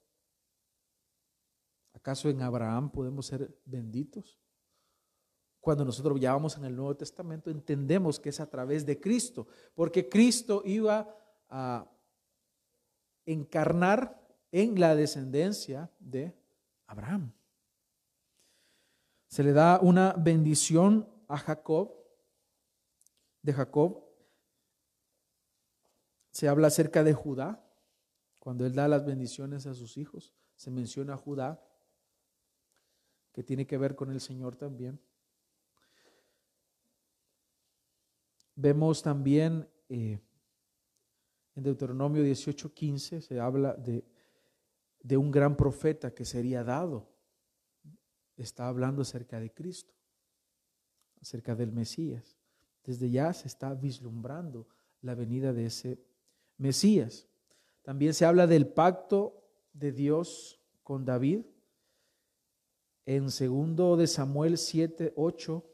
¿Acaso 1.92 2.28
en 2.28 2.40
Abraham 2.42 2.92
podemos 2.92 3.26
ser 3.26 3.60
benditos? 3.64 4.38
Cuando 5.58 5.84
nosotros 5.84 6.20
ya 6.20 6.32
vamos 6.32 6.56
en 6.56 6.64
el 6.64 6.76
Nuevo 6.76 6.96
Testamento, 6.96 7.50
entendemos 7.50 8.20
que 8.20 8.28
es 8.28 8.38
a 8.38 8.48
través 8.48 8.86
de 8.86 9.00
Cristo, 9.00 9.48
porque 9.74 10.08
Cristo 10.08 10.62
iba 10.64 11.12
a 11.48 11.90
encarnar 13.26 14.20
en 14.52 14.78
la 14.78 14.94
descendencia 14.96 15.90
de 15.98 16.34
Abraham. 16.86 17.32
Se 19.28 19.44
le 19.44 19.52
da 19.52 19.78
una 19.80 20.12
bendición 20.14 21.08
a 21.28 21.38
Jacob, 21.38 21.94
de 23.42 23.52
Jacob. 23.52 24.04
Se 26.32 26.48
habla 26.48 26.66
acerca 26.66 27.04
de 27.04 27.14
Judá, 27.14 27.64
cuando 28.38 28.66
él 28.66 28.74
da 28.74 28.88
las 28.88 29.04
bendiciones 29.04 29.66
a 29.66 29.74
sus 29.74 29.96
hijos, 29.96 30.34
se 30.56 30.70
menciona 30.70 31.14
a 31.14 31.16
Judá, 31.16 31.62
que 33.32 33.44
tiene 33.44 33.66
que 33.66 33.78
ver 33.78 33.94
con 33.94 34.10
el 34.10 34.20
Señor 34.20 34.56
también. 34.56 35.00
Vemos 38.56 39.02
también 39.02 39.68
eh, 39.88 40.18
en 41.60 41.64
Deuteronomio 41.64 42.24
18:15 42.24 43.20
se 43.20 43.38
habla 43.38 43.74
de, 43.74 44.02
de 45.02 45.16
un 45.18 45.30
gran 45.30 45.56
profeta 45.58 46.14
que 46.14 46.24
sería 46.24 46.64
dado. 46.64 47.06
Está 48.38 48.66
hablando 48.68 49.02
acerca 49.02 49.38
de 49.38 49.52
Cristo, 49.52 49.92
acerca 51.20 51.54
del 51.54 51.70
Mesías. 51.70 52.38
Desde 52.82 53.10
ya 53.10 53.30
se 53.34 53.46
está 53.46 53.74
vislumbrando 53.74 54.68
la 55.02 55.14
venida 55.14 55.52
de 55.52 55.66
ese 55.66 56.02
Mesías. 56.56 57.28
También 57.82 58.14
se 58.14 58.24
habla 58.24 58.46
del 58.46 58.66
pacto 58.66 59.44
de 59.74 59.92
Dios 59.92 60.58
con 60.82 61.04
David. 61.04 61.44
En 63.04 63.30
segundo 63.30 63.98
de 63.98 64.06
Samuel 64.06 64.56
7, 64.56 65.12
8 65.14 65.64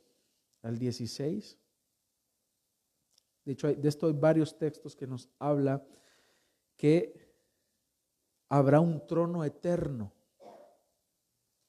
al 0.63 0.79
16 0.79 1.59
de 3.47 3.53
hecho, 3.53 3.73
de 3.73 3.89
esto 3.89 4.09
hay 4.09 4.13
varios 4.13 4.59
textos 4.59 4.97
que 4.97 5.07
nos 5.07 5.31
habla 5.39 5.81
que 6.77 7.33
habrá 8.49 8.81
un 8.81 9.07
trono 9.07 9.45
eterno 9.45 10.13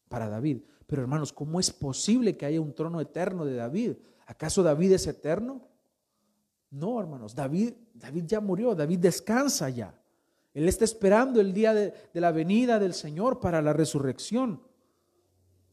para 0.10 0.28
David. 0.28 0.64
Pero 0.88 1.04
hermanos, 1.04 1.32
¿cómo 1.32 1.60
es 1.60 1.70
posible 1.70 2.36
que 2.36 2.48
haya 2.48 2.60
un 2.60 2.74
trono 2.74 3.00
eterno 3.00 3.46
de 3.46 3.54
David? 3.54 3.94
¿Acaso 4.26 4.64
David 4.64 4.94
es 4.94 5.06
eterno? 5.06 5.68
No, 6.72 7.00
hermanos, 7.00 7.36
David, 7.36 7.74
David 7.94 8.24
ya 8.26 8.42
murió, 8.42 8.74
David 8.74 8.98
descansa 8.98 9.70
ya. 9.70 9.94
Él 10.56 10.68
está 10.68 10.84
esperando 10.84 11.40
el 11.40 11.54
día 11.54 11.76
de, 11.76 11.94
de 12.12 12.22
la 12.22 12.32
venida 12.32 12.80
del 12.80 12.96
Señor 12.96 13.40
para 13.40 13.62
la 13.62 13.74
resurrección. 13.74 14.64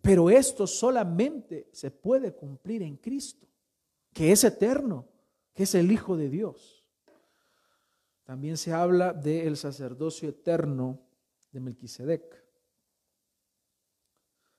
Pero 0.02 0.28
esto 0.28 0.66
solamente 0.66 1.70
se 1.72 1.90
puede 1.90 2.34
cumplir 2.34 2.82
en 2.82 2.98
Cristo, 2.98 3.46
que 4.12 4.32
es 4.32 4.44
eterno 4.44 5.13
que 5.54 5.62
es 5.62 5.74
el 5.74 5.90
Hijo 5.90 6.16
de 6.16 6.28
Dios. 6.28 6.84
También 8.24 8.56
se 8.56 8.72
habla 8.72 9.12
del 9.12 9.56
sacerdocio 9.56 10.28
eterno 10.28 11.00
de 11.52 11.60
Melquisedec. 11.60 12.44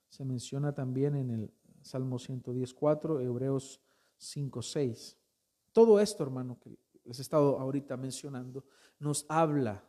Se 0.09 0.23
menciona 0.23 0.73
también 0.73 1.15
en 1.15 1.29
el 1.29 1.53
Salmo 1.81 2.17
114, 2.17 3.23
Hebreos 3.23 3.81
5, 4.17 4.61
6. 4.61 5.17
Todo 5.73 5.99
esto, 5.99 6.23
hermano, 6.23 6.57
que 6.59 6.77
les 7.03 7.19
he 7.19 7.21
estado 7.21 7.59
ahorita 7.59 7.97
mencionando, 7.97 8.63
nos 8.99 9.25
habla 9.27 9.83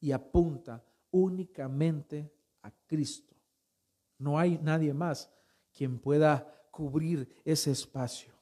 y 0.00 0.12
apunta 0.12 0.84
únicamente 1.10 2.32
a 2.62 2.70
Cristo. 2.86 3.36
No 4.18 4.38
hay 4.38 4.58
nadie 4.58 4.92
más 4.92 5.30
quien 5.72 5.98
pueda 5.98 6.68
cubrir 6.70 7.28
ese 7.44 7.70
espacio. 7.70 8.34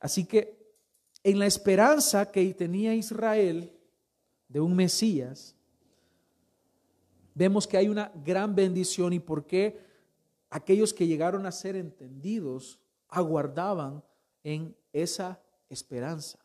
Así 0.00 0.24
que 0.24 0.55
en 1.26 1.40
la 1.40 1.46
esperanza 1.46 2.30
que 2.30 2.54
tenía 2.54 2.94
Israel 2.94 3.76
de 4.46 4.60
un 4.60 4.76
Mesías, 4.76 5.56
vemos 7.34 7.66
que 7.66 7.76
hay 7.76 7.88
una 7.88 8.12
gran 8.24 8.54
bendición 8.54 9.12
y 9.12 9.18
por 9.18 9.44
qué 9.44 9.84
aquellos 10.50 10.94
que 10.94 11.08
llegaron 11.08 11.44
a 11.44 11.50
ser 11.50 11.74
entendidos 11.74 12.78
aguardaban 13.08 14.04
en 14.44 14.76
esa 14.92 15.42
esperanza. 15.68 16.38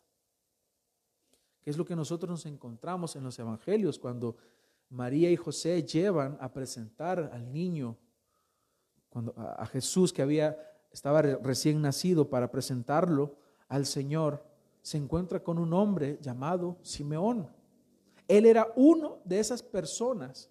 Que 1.64 1.70
es 1.70 1.78
lo 1.78 1.86
que 1.86 1.96
nosotros 1.96 2.32
nos 2.32 2.48
encontramos 2.48 3.16
en 3.16 3.24
los 3.24 3.38
evangelios 3.38 4.00
cuando 4.00 4.36
María 4.90 5.30
y 5.30 5.36
José 5.36 5.84
llevan 5.84 6.40
a 6.42 6.52
presentar 6.52 7.30
al 7.32 7.54
niño 7.54 8.00
cuando 9.10 9.36
a 9.38 9.68
Jesús 9.68 10.12
que 10.12 10.24
había 10.24 10.58
estaba 10.92 11.22
recién 11.22 11.84
nacido 11.84 12.32
para 12.32 12.50
presentarlo 12.50 13.36
al 13.68 13.86
Señor 13.86 14.50
se 14.82 14.98
encuentra 14.98 15.44
con 15.44 15.58
un 15.60 15.74
hombre 15.74 16.18
llamado 16.22 16.78
Simeón. 16.82 17.50
Él 18.28 18.46
era 18.46 18.72
uno 18.76 19.22
de 19.26 19.40
esas 19.40 19.62
personas. 19.62 20.50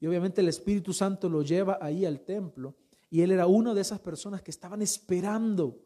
Y 0.00 0.06
obviamente 0.06 0.40
el 0.40 0.48
Espíritu 0.48 0.92
Santo 0.92 1.28
lo 1.28 1.42
lleva 1.42 1.78
ahí 1.80 2.04
al 2.04 2.20
templo. 2.20 2.74
Y 3.10 3.22
él 3.22 3.30
era 3.30 3.46
uno 3.46 3.74
de 3.74 3.80
esas 3.80 4.00
personas 4.00 4.42
que 4.42 4.50
estaban 4.50 4.82
esperando 4.82 5.80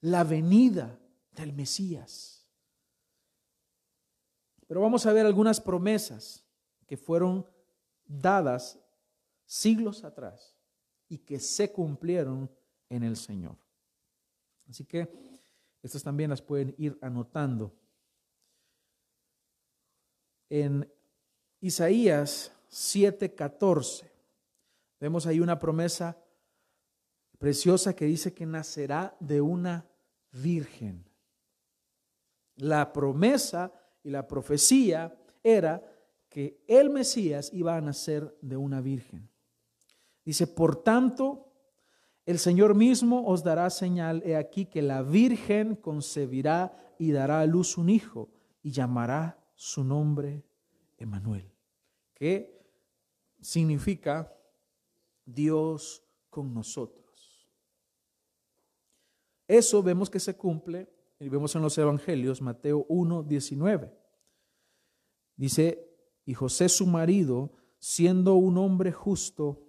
la 0.00 0.24
venida 0.24 0.98
del 1.32 1.52
Mesías. 1.52 2.46
Pero 4.66 4.80
vamos 4.80 5.06
a 5.06 5.12
ver 5.12 5.26
algunas 5.26 5.60
promesas 5.60 6.44
que 6.86 6.96
fueron 6.96 7.46
dadas 8.06 8.78
siglos 9.44 10.04
atrás 10.04 10.56
y 11.08 11.18
que 11.18 11.40
se 11.40 11.72
cumplieron 11.72 12.50
en 12.88 13.02
el 13.02 13.16
Señor. 13.16 13.56
Así 14.68 14.84
que 14.84 15.37
estas 15.82 16.02
también 16.02 16.30
las 16.30 16.42
pueden 16.42 16.74
ir 16.78 16.98
anotando. 17.00 17.72
En 20.50 20.90
Isaías 21.60 22.52
7:14 22.70 24.10
vemos 25.00 25.26
ahí 25.26 25.40
una 25.40 25.58
promesa 25.58 26.16
preciosa 27.38 27.94
que 27.94 28.06
dice 28.06 28.34
que 28.34 28.46
nacerá 28.46 29.16
de 29.20 29.40
una 29.40 29.88
virgen. 30.32 31.04
La 32.56 32.92
promesa 32.92 33.72
y 34.02 34.10
la 34.10 34.26
profecía 34.26 35.16
era 35.42 35.82
que 36.28 36.62
el 36.66 36.90
Mesías 36.90 37.50
iba 37.52 37.76
a 37.76 37.80
nacer 37.80 38.36
de 38.42 38.56
una 38.56 38.80
virgen. 38.80 39.30
Dice, 40.24 40.46
por 40.46 40.82
tanto, 40.82 41.47
el 42.28 42.38
Señor 42.38 42.74
mismo 42.74 43.26
os 43.26 43.42
dará 43.42 43.70
señal, 43.70 44.22
he 44.22 44.36
aquí 44.36 44.66
que 44.66 44.82
la 44.82 45.00
Virgen 45.00 45.74
concebirá 45.74 46.76
y 46.98 47.10
dará 47.10 47.40
a 47.40 47.46
luz 47.46 47.78
un 47.78 47.88
hijo 47.88 48.28
y 48.62 48.70
llamará 48.70 49.42
su 49.54 49.82
nombre 49.82 50.44
Emanuel, 50.98 51.50
que 52.12 52.54
significa 53.40 54.30
Dios 55.24 56.02
con 56.28 56.52
nosotros. 56.52 57.48
Eso 59.46 59.82
vemos 59.82 60.10
que 60.10 60.20
se 60.20 60.36
cumple 60.36 60.86
y 61.18 61.30
vemos 61.30 61.56
en 61.56 61.62
los 61.62 61.78
evangelios, 61.78 62.42
Mateo 62.42 62.84
1, 62.90 63.22
19. 63.22 63.90
Dice, 65.34 65.82
y 66.26 66.34
José 66.34 66.68
su 66.68 66.86
marido, 66.86 67.54
siendo 67.78 68.34
un 68.34 68.58
hombre 68.58 68.92
justo 68.92 69.64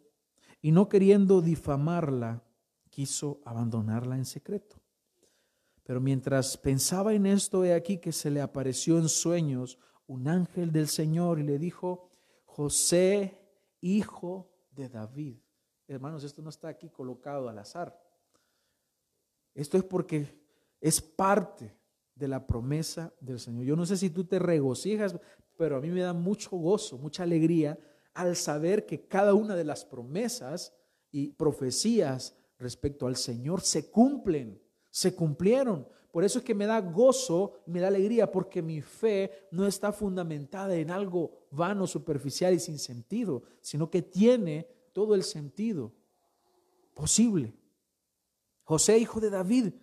y 0.61 0.73
no 0.73 0.89
queriendo 0.89 1.41
difamarla, 1.41 2.43
quiso 2.99 3.39
abandonarla 3.45 4.17
en 4.17 4.25
secreto. 4.25 4.75
Pero 5.85 6.01
mientras 6.01 6.57
pensaba 6.57 7.13
en 7.13 7.27
esto, 7.27 7.63
he 7.63 7.73
aquí 7.73 7.99
que 7.99 8.11
se 8.11 8.29
le 8.29 8.41
apareció 8.41 8.97
en 8.97 9.07
sueños 9.07 9.79
un 10.05 10.27
ángel 10.27 10.73
del 10.73 10.89
Señor 10.89 11.39
y 11.39 11.43
le 11.43 11.57
dijo, 11.57 12.09
José, 12.43 13.39
hijo 13.79 14.51
de 14.71 14.89
David. 14.89 15.37
Hermanos, 15.87 16.25
esto 16.25 16.41
no 16.41 16.49
está 16.49 16.67
aquí 16.67 16.89
colocado 16.89 17.47
al 17.47 17.59
azar. 17.59 17.97
Esto 19.55 19.77
es 19.77 19.85
porque 19.85 20.37
es 20.81 20.99
parte 20.99 21.73
de 22.15 22.27
la 22.27 22.45
promesa 22.45 23.13
del 23.21 23.39
Señor. 23.39 23.63
Yo 23.63 23.77
no 23.77 23.85
sé 23.85 23.95
si 23.95 24.09
tú 24.09 24.25
te 24.25 24.39
regocijas, 24.39 25.17
pero 25.55 25.77
a 25.77 25.79
mí 25.79 25.87
me 25.87 26.01
da 26.01 26.11
mucho 26.11 26.49
gozo, 26.57 26.97
mucha 26.97 27.23
alegría 27.23 27.79
al 28.13 28.35
saber 28.35 28.85
que 28.85 29.07
cada 29.07 29.35
una 29.35 29.55
de 29.55 29.63
las 29.63 29.85
promesas 29.85 30.73
y 31.11 31.29
profecías 31.29 32.35
respecto 32.59 33.07
al 33.07 33.15
Señor 33.15 33.61
se 33.61 33.89
cumplen, 33.89 34.61
se 34.91 35.15
cumplieron. 35.15 35.87
Por 36.11 36.23
eso 36.23 36.39
es 36.39 36.45
que 36.45 36.55
me 36.55 36.65
da 36.65 36.81
gozo, 36.81 37.53
me 37.65 37.79
da 37.79 37.87
alegría, 37.87 38.31
porque 38.31 38.61
mi 38.61 38.81
fe 38.81 39.47
no 39.51 39.65
está 39.65 39.91
fundamentada 39.91 40.75
en 40.75 40.91
algo 40.91 41.47
vano, 41.51 41.87
superficial 41.87 42.53
y 42.53 42.59
sin 42.59 42.77
sentido, 42.79 43.43
sino 43.61 43.89
que 43.89 44.01
tiene 44.01 44.67
todo 44.93 45.15
el 45.15 45.23
sentido 45.23 45.93
posible. 46.93 47.53
José, 48.63 48.97
hijo 48.97 49.19
de 49.19 49.29
David, 49.29 49.73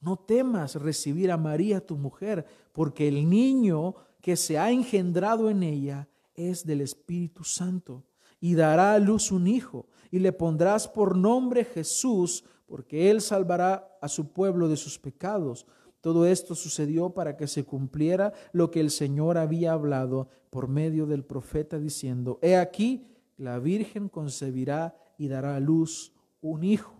no 0.00 0.18
temas 0.18 0.74
recibir 0.76 1.30
a 1.30 1.36
María 1.36 1.84
tu 1.84 1.96
mujer, 1.96 2.46
porque 2.72 3.08
el 3.08 3.28
niño 3.28 3.94
que 4.20 4.36
se 4.36 4.58
ha 4.58 4.70
engendrado 4.70 5.50
en 5.50 5.62
ella 5.62 6.08
es 6.34 6.64
del 6.64 6.80
Espíritu 6.80 7.44
Santo, 7.44 8.04
y 8.40 8.54
dará 8.54 8.94
a 8.94 8.98
luz 8.98 9.30
un 9.30 9.46
hijo, 9.46 9.86
y 10.10 10.18
le 10.18 10.32
pondrás 10.32 10.88
por 10.88 11.16
nombre 11.16 11.64
Jesús, 11.64 12.44
porque 12.66 13.10
él 13.10 13.20
salvará 13.20 13.98
a 14.00 14.08
su 14.08 14.32
pueblo 14.32 14.68
de 14.68 14.76
sus 14.76 14.98
pecados. 14.98 15.66
Todo 16.00 16.26
esto 16.26 16.54
sucedió 16.54 17.10
para 17.10 17.36
que 17.36 17.46
se 17.46 17.64
cumpliera 17.64 18.32
lo 18.52 18.70
que 18.70 18.80
el 18.80 18.90
Señor 18.90 19.38
había 19.38 19.72
hablado 19.72 20.28
por 20.50 20.68
medio 20.68 21.06
del 21.06 21.24
profeta 21.24 21.78
diciendo, 21.78 22.38
He 22.42 22.56
aquí, 22.56 23.06
la 23.36 23.58
Virgen 23.58 24.08
concebirá 24.08 24.96
y 25.18 25.28
dará 25.28 25.56
a 25.56 25.60
luz 25.60 26.12
un 26.40 26.64
hijo, 26.64 26.94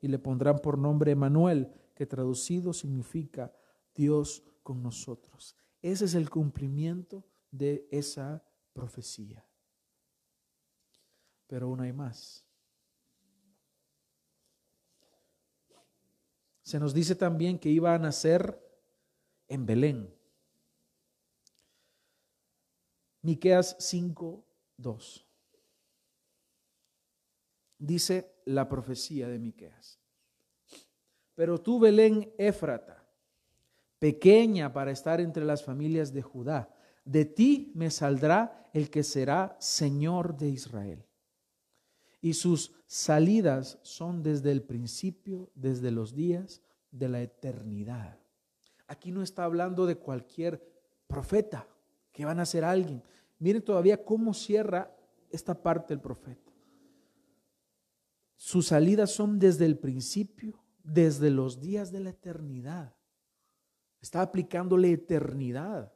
y 0.00 0.08
le 0.08 0.18
pondrán 0.18 0.58
por 0.58 0.78
nombre 0.78 1.12
Emanuel, 1.12 1.70
que 1.94 2.06
traducido 2.06 2.72
significa 2.72 3.52
Dios 3.94 4.42
con 4.62 4.82
nosotros. 4.82 5.56
Ese 5.80 6.06
es 6.06 6.14
el 6.14 6.28
cumplimiento 6.28 7.24
de 7.50 7.86
esa 7.90 8.42
profecía. 8.72 9.43
Pero 11.46 11.66
aún 11.66 11.80
hay 11.80 11.92
más. 11.92 12.44
Se 16.62 16.80
nos 16.80 16.94
dice 16.94 17.14
también 17.14 17.58
que 17.58 17.68
iba 17.68 17.94
a 17.94 17.98
nacer 17.98 18.58
en 19.48 19.66
Belén. 19.66 20.14
Miqueas 23.20 23.76
5, 23.78 24.44
2. 24.78 25.26
Dice 27.78 28.34
la 28.46 28.68
profecía 28.68 29.28
de 29.28 29.38
Miqueas. 29.38 30.00
Pero 31.34 31.60
tú, 31.60 31.78
Belén 31.78 32.32
Éfrata, 32.38 33.06
pequeña 33.98 34.72
para 34.72 34.90
estar 34.90 35.20
entre 35.20 35.44
las 35.44 35.64
familias 35.64 36.12
de 36.12 36.22
Judá, 36.22 36.74
de 37.04 37.24
ti 37.24 37.72
me 37.74 37.90
saldrá 37.90 38.70
el 38.72 38.90
que 38.90 39.02
será 39.02 39.56
Señor 39.60 40.36
de 40.36 40.48
Israel. 40.48 41.04
Y 42.24 42.32
sus 42.32 42.72
salidas 42.86 43.78
son 43.82 44.22
desde 44.22 44.50
el 44.50 44.62
principio, 44.62 45.50
desde 45.54 45.90
los 45.90 46.14
días 46.14 46.62
de 46.90 47.10
la 47.10 47.20
eternidad. 47.20 48.18
Aquí 48.86 49.12
no 49.12 49.22
está 49.22 49.44
hablando 49.44 49.84
de 49.84 49.98
cualquier 49.98 50.66
profeta 51.06 51.68
que 52.12 52.24
van 52.24 52.40
a 52.40 52.46
ser 52.46 52.64
alguien. 52.64 53.02
Miren 53.38 53.60
todavía 53.60 54.02
cómo 54.02 54.32
cierra 54.32 54.90
esta 55.28 55.62
parte 55.62 55.92
el 55.92 56.00
profeta. 56.00 56.50
Sus 58.36 58.68
salidas 58.68 59.10
son 59.10 59.38
desde 59.38 59.66
el 59.66 59.76
principio, 59.76 60.64
desde 60.82 61.28
los 61.28 61.60
días 61.60 61.92
de 61.92 62.00
la 62.00 62.08
eternidad. 62.08 62.94
Está 64.00 64.22
aplicándole 64.22 64.92
eternidad. 64.92 65.92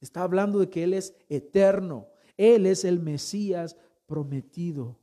Está 0.00 0.22
hablando 0.22 0.58
de 0.58 0.70
que 0.70 0.84
Él 0.84 0.94
es 0.94 1.14
eterno. 1.28 2.08
Él 2.38 2.64
es 2.64 2.86
el 2.86 2.98
Mesías 2.98 3.76
prometido. 4.06 4.98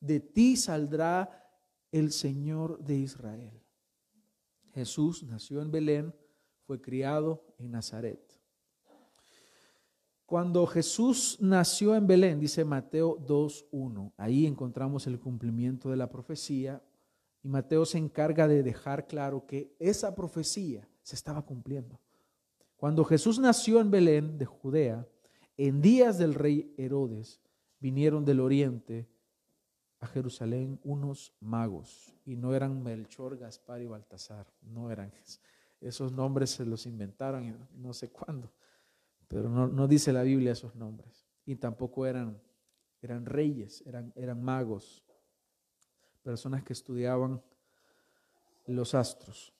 De 0.00 0.20
ti 0.20 0.56
saldrá 0.56 1.48
el 1.90 2.12
Señor 2.12 2.78
de 2.84 2.96
Israel. 2.96 3.62
Jesús 4.72 5.22
nació 5.22 5.62
en 5.62 5.70
Belén, 5.70 6.14
fue 6.66 6.80
criado 6.80 7.44
en 7.58 7.70
Nazaret. 7.70 8.20
Cuando 10.26 10.66
Jesús 10.66 11.38
nació 11.40 11.94
en 11.94 12.06
Belén, 12.06 12.38
dice 12.38 12.62
Mateo 12.64 13.18
2.1, 13.26 14.12
ahí 14.18 14.44
encontramos 14.44 15.06
el 15.06 15.18
cumplimiento 15.18 15.88
de 15.88 15.96
la 15.96 16.10
profecía 16.10 16.82
y 17.42 17.48
Mateo 17.48 17.86
se 17.86 17.96
encarga 17.96 18.46
de 18.46 18.62
dejar 18.62 19.06
claro 19.06 19.46
que 19.46 19.74
esa 19.78 20.14
profecía 20.14 20.86
se 21.02 21.16
estaba 21.16 21.42
cumpliendo. 21.46 21.98
Cuando 22.76 23.04
Jesús 23.04 23.38
nació 23.38 23.80
en 23.80 23.90
Belén 23.90 24.36
de 24.36 24.44
Judea, 24.44 25.08
en 25.56 25.80
días 25.80 26.18
del 26.18 26.34
rey 26.34 26.74
Herodes, 26.76 27.40
vinieron 27.80 28.24
del 28.24 28.40
oriente 28.40 29.08
a 30.00 30.06
Jerusalén 30.06 30.78
unos 30.84 31.32
magos 31.40 32.14
y 32.24 32.36
no 32.36 32.54
eran 32.54 32.82
Melchor, 32.82 33.36
Gaspar 33.36 33.82
y 33.82 33.86
Baltasar, 33.86 34.46
no 34.62 34.90
eran 34.90 35.12
esos 35.80 36.12
nombres 36.12 36.50
se 36.50 36.64
los 36.64 36.86
inventaron 36.86 37.68
no 37.76 37.92
sé 37.92 38.10
cuándo, 38.10 38.52
pero 39.28 39.48
no, 39.48 39.88
dice 39.88 40.12
la 40.12 40.22
Biblia 40.22 40.52
esos 40.52 40.74
nombres 40.74 41.26
y 41.44 41.56
tampoco 41.56 42.06
eran, 42.06 42.40
eran 43.00 43.24
reyes, 43.26 43.82
eran, 43.86 44.12
eran 44.16 44.42
magos 44.42 45.04
personas 46.22 46.62
que 46.62 46.72
estudiaban 46.72 47.42
los 48.66 48.94
astros. 48.94 49.54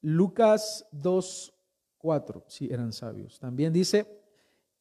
Lucas 0.00 0.86
2, 0.92 1.54
4, 1.98 2.44
sí, 2.48 2.68
eran 2.70 2.92
sabios. 2.92 3.38
También 3.38 3.72
dice, 3.72 4.06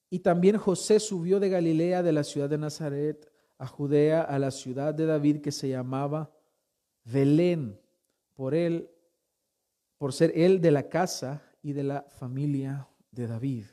y 0.09 0.19
también 0.19 0.57
José 0.57 0.99
subió 0.99 1.39
de 1.39 1.49
Galilea, 1.49 2.01
de 2.01 2.13
la 2.13 2.23
ciudad 2.23 2.49
de 2.49 2.57
Nazaret, 2.57 3.29
a 3.59 3.67
Judea, 3.67 4.21
a 4.21 4.39
la 4.39 4.49
ciudad 4.49 4.93
de 4.95 5.05
David 5.05 5.41
que 5.41 5.51
se 5.51 5.69
llamaba 5.69 6.31
Belén, 7.03 7.79
por 8.33 8.55
él, 8.55 8.89
por 9.97 10.13
ser 10.13 10.31
él 10.33 10.61
de 10.61 10.71
la 10.71 10.89
casa 10.89 11.43
y 11.61 11.73
de 11.73 11.83
la 11.83 12.03
familia 12.03 12.87
de 13.11 13.27
David. 13.27 13.65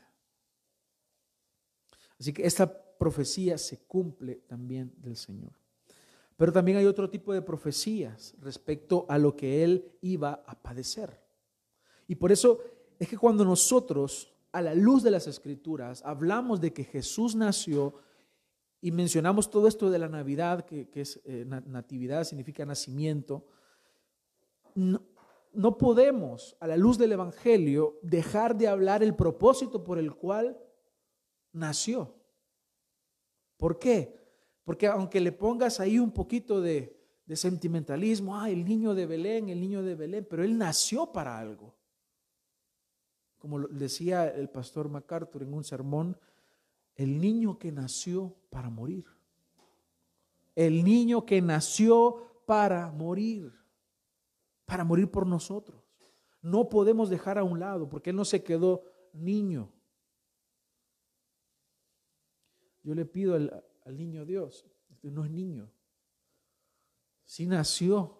Así 2.19 2.33
que 2.33 2.45
esta 2.45 2.69
profecía 2.97 3.57
se 3.57 3.79
cumple 3.79 4.35
también 4.47 4.93
del 4.97 5.15
Señor. 5.15 5.53
Pero 6.35 6.51
también 6.51 6.77
hay 6.77 6.85
otro 6.85 7.09
tipo 7.09 7.33
de 7.33 7.41
profecías 7.41 8.35
respecto 8.41 9.05
a 9.07 9.17
lo 9.17 9.35
que 9.35 9.63
él 9.63 9.91
iba 10.01 10.43
a 10.45 10.61
padecer. 10.61 11.17
Y 12.07 12.15
por 12.15 12.31
eso 12.31 12.59
es 12.99 13.07
que 13.07 13.17
cuando 13.17 13.45
nosotros, 13.45 14.33
a 14.51 14.61
la 14.61 14.75
luz 14.75 15.01
de 15.01 15.11
las 15.11 15.27
escrituras, 15.27 16.03
hablamos 16.03 16.59
de 16.59 16.73
que 16.73 16.83
Jesús 16.83 17.35
nació 17.35 17.95
y 18.81 18.91
mencionamos 18.91 19.49
todo 19.49 19.67
esto 19.67 19.89
de 19.89 19.99
la 19.99 20.09
Navidad, 20.09 20.65
que, 20.65 20.89
es 20.93 21.19
eh, 21.25 21.45
natividad, 21.45 22.23
significa 22.23 22.65
nacimiento, 22.65 23.45
no, 24.75 25.01
no 25.53 25.77
podemos, 25.77 26.55
a 26.59 26.67
la 26.67 26.77
luz 26.77 26.97
del 26.97 27.13
Evangelio, 27.13 27.97
dejar 28.03 28.55
de 28.55 28.67
hablar 28.67 29.01
el 29.01 29.15
propósito 29.15 29.83
por 29.83 29.97
el 29.97 30.13
cual 30.13 30.57
nació. 31.51 32.15
¿Por 33.57 33.79
qué? 33.79 34.15
Porque 34.63 34.87
aunque 34.87 35.19
le 35.19 35.31
pongas 35.31 35.79
ahí 35.79 35.97
un 35.97 36.11
poquito 36.11 36.61
de, 36.61 36.95
sentimentalismo, 37.33 38.37
ah, 38.37 38.49
el 38.49 38.63
niño 38.63 38.93
de 38.93 39.05
Belén, 39.05 39.49
el 39.49 39.59
niño 39.59 39.81
de 39.81 39.95
Belén, 39.95 40.27
pero 40.29 40.43
él 40.43 40.57
nació 40.57 41.11
para 41.11 41.39
algo. 41.39 41.75
Como 43.37 43.67
decía 43.67 44.27
el 44.27 44.49
pastor 44.49 44.89
MacArthur 44.89 45.43
en 45.43 45.53
un 45.53 45.63
sermón, 45.63 46.17
el 46.97 47.21
niño 47.21 47.57
que 47.59 47.71
nació 47.71 48.35
para 48.49 48.69
morir. 48.69 49.05
El 50.55 50.83
niño 50.83 51.25
que 51.25 51.41
nació 51.41 52.43
para 52.45 52.91
morir, 52.91 53.53
para 54.65 54.83
morir 54.83 55.09
por 55.09 55.27
nosotros. 55.27 55.79
No 56.41 56.67
podemos 56.67 57.09
dejar 57.09 57.37
a 57.37 57.43
un 57.43 57.59
lado 57.59 57.87
porque 57.87 58.09
él 58.09 58.15
no 58.15 58.25
se 58.25 58.43
quedó 58.43 58.83
niño. 59.13 59.71
Yo 62.81 62.95
le 62.95 63.05
pido 63.05 63.35
al, 63.35 63.63
al 63.85 63.97
niño 63.97 64.25
Dios. 64.25 64.65
Este 64.89 65.11
no 65.11 65.23
es 65.23 65.29
niño. 65.29 65.71
Sí 67.25 67.45
nació. 67.45 68.17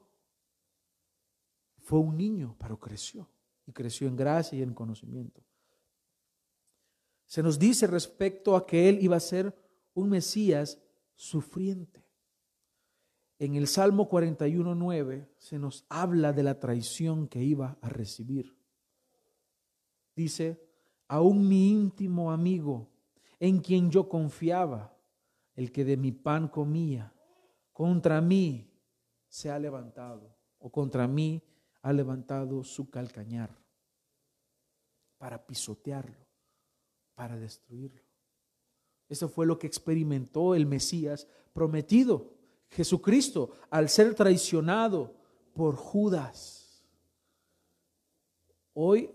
Fue 1.80 2.00
un 2.00 2.16
niño, 2.16 2.56
pero 2.60 2.80
creció. 2.80 3.28
Y 3.66 3.72
creció 3.72 4.08
en 4.08 4.16
gracia 4.16 4.60
y 4.60 4.62
en 4.62 4.74
conocimiento. 4.74 5.42
Se 7.28 7.44
nos 7.44 7.60
dice 7.60 7.88
respecto 7.88 8.56
a 8.56 8.66
que 8.66 8.90
él 8.90 9.00
iba 9.02 9.18
a 9.18 9.20
ser 9.20 9.54
un 9.94 10.10
Mesías 10.10 10.82
sufriente. 11.16 12.06
En 13.38 13.56
el 13.56 13.68
Salmo 13.68 14.10
41.9 14.10 15.28
se 15.38 15.60
nos 15.60 15.86
habla 15.90 16.34
de 16.34 16.44
la 16.44 16.60
traición 16.60 17.28
que 17.28 17.44
iba 17.44 17.78
a 17.82 17.90
recibir. 17.90 18.58
Dice, 20.16 20.60
aún 21.08 21.48
mi 21.48 21.70
íntimo 21.70 22.32
amigo, 22.32 22.90
en 23.40 23.60
quien 23.60 23.92
yo 23.92 24.08
confiaba, 24.10 24.98
el 25.54 25.72
que 25.72 25.84
de 25.86 25.98
mi 25.98 26.12
pan 26.12 26.48
comía, 26.48 27.14
contra 27.74 28.22
mí 28.22 28.72
se 29.28 29.52
ha 29.52 29.60
levantado, 29.60 30.36
o 30.60 30.72
contra 30.72 31.08
mí 31.08 31.44
ha 31.82 31.94
levantado 31.94 32.64
su 32.64 32.90
calcañar, 32.90 33.56
para 35.18 35.46
pisotearlo, 35.46 36.27
para 37.18 37.36
destruirlo. 37.36 38.04
Eso 39.10 39.28
fue 39.28 39.48
lo 39.48 39.58
que 39.58 39.66
experimentó 39.66 40.54
el 40.54 40.68
Mesías 40.68 41.28
prometido, 41.52 42.36
Jesucristo, 42.70 43.54
al 43.72 43.90
ser 43.90 44.14
traicionado 44.14 45.16
por 45.54 45.76
Judas. 45.76 46.86
Hoy 48.74 49.10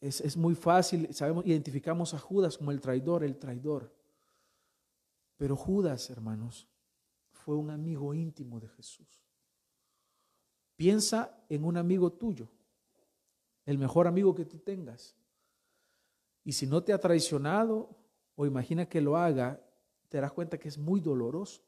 es, 0.00 0.36
muy 0.36 0.54
fácil, 0.54 1.12
sabemos, 1.12 1.44
identificamos 1.44 2.14
a 2.14 2.20
Judas 2.20 2.56
como 2.56 2.70
el 2.70 2.80
traidor, 2.80 3.24
el 3.24 3.36
traidor. 3.36 3.92
Pero 5.36 5.56
Judas, 5.56 6.08
hermanos, 6.08 6.68
fue 7.32 7.56
un 7.56 7.70
amigo 7.70 8.14
íntimo 8.14 8.60
de 8.60 8.68
Jesús. 8.68 9.24
Piensa 10.76 11.44
en 11.48 11.64
un 11.64 11.76
amigo 11.76 12.12
tuyo 12.12 12.48
el 13.66 13.76
mejor 13.76 14.06
amigo 14.06 14.36
que 14.36 14.44
tú 14.44 14.60
tengas. 14.60 15.16
Y 16.44 16.52
si 16.52 16.66
no 16.66 16.82
te 16.82 16.92
ha 16.92 16.98
traicionado 16.98 17.96
o 18.34 18.46
imagina 18.46 18.88
que 18.88 19.00
lo 19.00 19.16
haga, 19.16 19.60
te 20.08 20.16
darás 20.16 20.32
cuenta 20.32 20.58
que 20.58 20.68
es 20.68 20.78
muy 20.78 21.00
doloroso. 21.00 21.62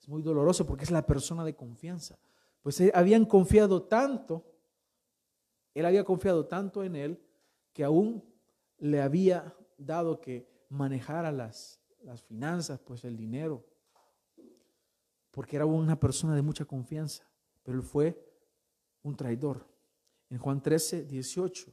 Es 0.00 0.08
muy 0.08 0.22
doloroso 0.22 0.66
porque 0.66 0.84
es 0.84 0.90
la 0.90 1.06
persona 1.06 1.44
de 1.44 1.54
confianza. 1.54 2.18
Pues 2.62 2.80
eh, 2.80 2.92
habían 2.94 3.24
confiado 3.24 3.82
tanto, 3.82 4.44
él 5.74 5.84
había 5.84 6.04
confiado 6.04 6.46
tanto 6.46 6.84
en 6.84 6.96
él 6.96 7.22
que 7.72 7.84
aún 7.84 8.24
le 8.78 9.00
había 9.00 9.54
dado 9.76 10.20
que 10.20 10.48
manejara 10.68 11.32
las, 11.32 11.80
las 12.02 12.22
finanzas, 12.22 12.80
pues 12.80 13.04
el 13.04 13.16
dinero, 13.16 13.64
porque 15.30 15.56
era 15.56 15.66
una 15.66 15.98
persona 15.98 16.34
de 16.34 16.42
mucha 16.42 16.64
confianza, 16.64 17.28
pero 17.62 17.78
él 17.78 17.82
fue 17.82 18.32
un 19.02 19.16
traidor. 19.16 19.66
En 20.30 20.38
Juan 20.38 20.62
13, 20.62 21.04
18, 21.04 21.72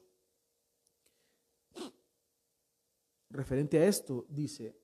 referente 3.29 3.79
a 3.79 3.87
esto, 3.87 4.25
dice, 4.29 4.75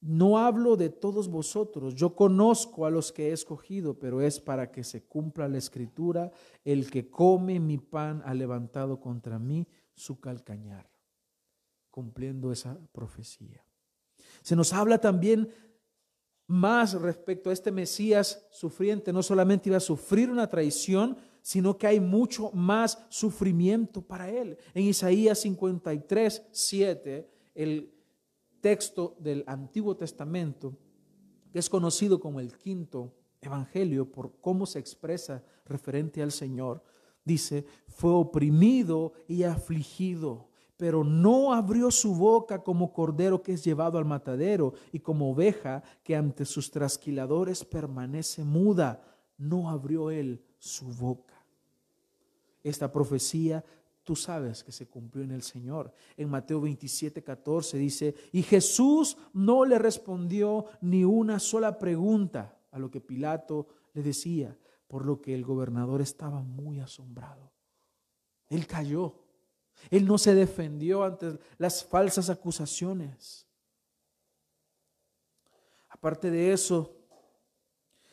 no 0.00 0.38
hablo 0.38 0.76
de 0.76 0.90
todos 0.90 1.28
vosotros, 1.28 1.94
yo 1.94 2.14
conozco 2.14 2.84
a 2.84 2.90
los 2.90 3.10
que 3.10 3.30
he 3.30 3.32
escogido, 3.32 3.98
pero 3.98 4.20
es 4.20 4.38
para 4.38 4.70
que 4.70 4.84
se 4.84 5.04
cumpla 5.04 5.48
la 5.48 5.56
escritura, 5.56 6.30
el 6.62 6.90
que 6.90 7.08
come 7.08 7.58
mi 7.58 7.78
pan 7.78 8.22
ha 8.26 8.34
levantado 8.34 9.00
contra 9.00 9.38
mí 9.38 9.66
su 9.94 10.20
calcañar, 10.20 10.90
cumpliendo 11.90 12.52
esa 12.52 12.78
profecía. 12.92 13.64
Se 14.42 14.54
nos 14.54 14.74
habla 14.74 14.98
también 14.98 15.48
más 16.46 16.92
respecto 17.00 17.48
a 17.48 17.54
este 17.54 17.72
Mesías 17.72 18.46
sufriente, 18.50 19.10
no 19.10 19.22
solamente 19.22 19.70
iba 19.70 19.78
a 19.78 19.80
sufrir 19.80 20.30
una 20.30 20.48
traición, 20.48 21.16
sino 21.40 21.78
que 21.78 21.86
hay 21.86 22.00
mucho 22.00 22.50
más 22.52 22.98
sufrimiento 23.08 24.02
para 24.02 24.30
él. 24.30 24.58
En 24.74 24.84
Isaías 24.84 25.40
53, 25.40 26.42
7, 26.50 27.30
el 27.54 27.93
texto 28.64 29.14
del 29.18 29.44
Antiguo 29.46 29.94
Testamento, 29.94 30.74
que 31.52 31.58
es 31.58 31.68
conocido 31.68 32.18
como 32.18 32.40
el 32.40 32.56
quinto 32.56 33.12
evangelio 33.42 34.10
por 34.10 34.40
cómo 34.40 34.64
se 34.64 34.78
expresa 34.78 35.44
referente 35.66 36.22
al 36.22 36.32
Señor, 36.32 36.82
dice, 37.26 37.66
fue 37.88 38.12
oprimido 38.12 39.12
y 39.28 39.42
afligido, 39.42 40.48
pero 40.78 41.04
no 41.04 41.52
abrió 41.52 41.90
su 41.90 42.14
boca 42.14 42.62
como 42.62 42.94
cordero 42.94 43.42
que 43.42 43.52
es 43.52 43.62
llevado 43.62 43.98
al 43.98 44.06
matadero 44.06 44.72
y 44.92 45.00
como 45.00 45.30
oveja 45.30 45.82
que 46.02 46.16
ante 46.16 46.46
sus 46.46 46.70
trasquiladores 46.70 47.66
permanece 47.66 48.44
muda, 48.44 49.02
no 49.36 49.68
abrió 49.68 50.10
él 50.10 50.42
su 50.58 50.86
boca. 50.86 51.34
Esta 52.62 52.90
profecía 52.90 53.62
tú 54.04 54.14
sabes 54.14 54.62
que 54.62 54.70
se 54.70 54.86
cumplió 54.86 55.24
en 55.24 55.32
el 55.32 55.42
Señor. 55.42 55.92
En 56.16 56.28
Mateo 56.28 56.60
27, 56.60 57.24
14 57.24 57.78
dice, 57.78 58.14
y 58.32 58.42
Jesús 58.42 59.16
no 59.32 59.64
le 59.64 59.78
respondió 59.78 60.66
ni 60.82 61.04
una 61.04 61.38
sola 61.38 61.78
pregunta 61.78 62.58
a 62.70 62.78
lo 62.78 62.90
que 62.90 63.00
Pilato 63.00 63.66
le 63.94 64.02
decía, 64.02 64.56
por 64.86 65.06
lo 65.06 65.20
que 65.20 65.34
el 65.34 65.44
gobernador 65.44 66.02
estaba 66.02 66.42
muy 66.42 66.80
asombrado. 66.80 67.50
Él 68.48 68.66
cayó. 68.66 69.20
Él 69.90 70.06
no 70.06 70.18
se 70.18 70.34
defendió 70.34 71.02
ante 71.02 71.38
las 71.58 71.84
falsas 71.84 72.30
acusaciones. 72.30 73.46
Aparte 75.88 76.30
de 76.30 76.52
eso, 76.52 76.94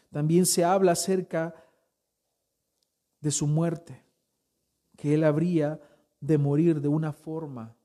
también 0.10 0.46
se 0.46 0.64
habla 0.64 0.94
acerca 0.94 1.54
de 3.20 3.32
su 3.32 3.46
muerte 3.46 4.11
que 5.02 5.16
él 5.16 5.24
habría 5.24 5.82
de 6.20 6.38
morir 6.38 6.80
de 6.80 6.88
una 6.88 7.12
forma 7.12 7.76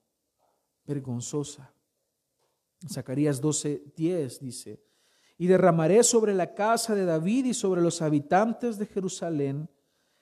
vergonzosa. 0.84 1.72
Zacarías 2.86 3.40
12:10 3.40 4.38
dice, 4.38 4.84
y 5.38 5.46
derramaré 5.46 6.04
sobre 6.04 6.34
la 6.34 6.52
casa 6.52 6.94
de 6.94 7.06
David 7.06 7.46
y 7.46 7.54
sobre 7.54 7.80
los 7.80 8.02
habitantes 8.02 8.76
de 8.76 8.84
Jerusalén 8.84 9.66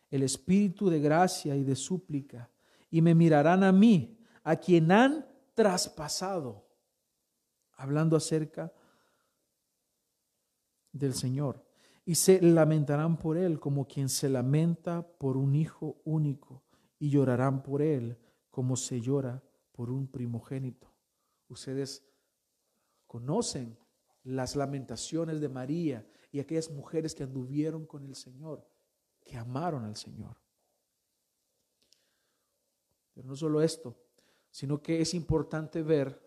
el 0.08 0.22
espíritu 0.22 0.88
de 0.88 1.00
gracia 1.00 1.56
y 1.56 1.64
de 1.64 1.74
súplica, 1.74 2.48
y 2.92 3.02
me 3.02 3.12
mirarán 3.16 3.64
a 3.64 3.72
mí, 3.72 4.16
a 4.44 4.54
quien 4.54 4.92
han 4.92 5.26
traspasado, 5.54 6.64
hablando 7.72 8.14
acerca 8.14 8.72
del 10.92 11.14
Señor, 11.14 11.66
y 12.04 12.14
se 12.14 12.40
lamentarán 12.40 13.16
por 13.16 13.36
él 13.36 13.58
como 13.58 13.88
quien 13.88 14.08
se 14.08 14.28
lamenta 14.28 15.04
por 15.18 15.36
un 15.36 15.56
hijo 15.56 16.00
único 16.04 16.63
y 16.98 17.10
llorarán 17.10 17.62
por 17.62 17.82
él 17.82 18.18
como 18.50 18.76
se 18.76 19.00
llora 19.00 19.42
por 19.72 19.90
un 19.90 20.06
primogénito. 20.06 20.88
Ustedes 21.48 22.04
conocen 23.06 23.76
las 24.22 24.56
lamentaciones 24.56 25.40
de 25.40 25.48
María 25.48 26.06
y 26.30 26.40
aquellas 26.40 26.70
mujeres 26.70 27.14
que 27.14 27.22
anduvieron 27.22 27.86
con 27.86 28.04
el 28.04 28.14
Señor, 28.14 28.66
que 29.22 29.36
amaron 29.36 29.84
al 29.84 29.96
Señor. 29.96 30.36
Pero 33.12 33.28
no 33.28 33.36
solo 33.36 33.62
esto, 33.62 33.96
sino 34.50 34.82
que 34.82 35.00
es 35.00 35.14
importante 35.14 35.82
ver 35.82 36.20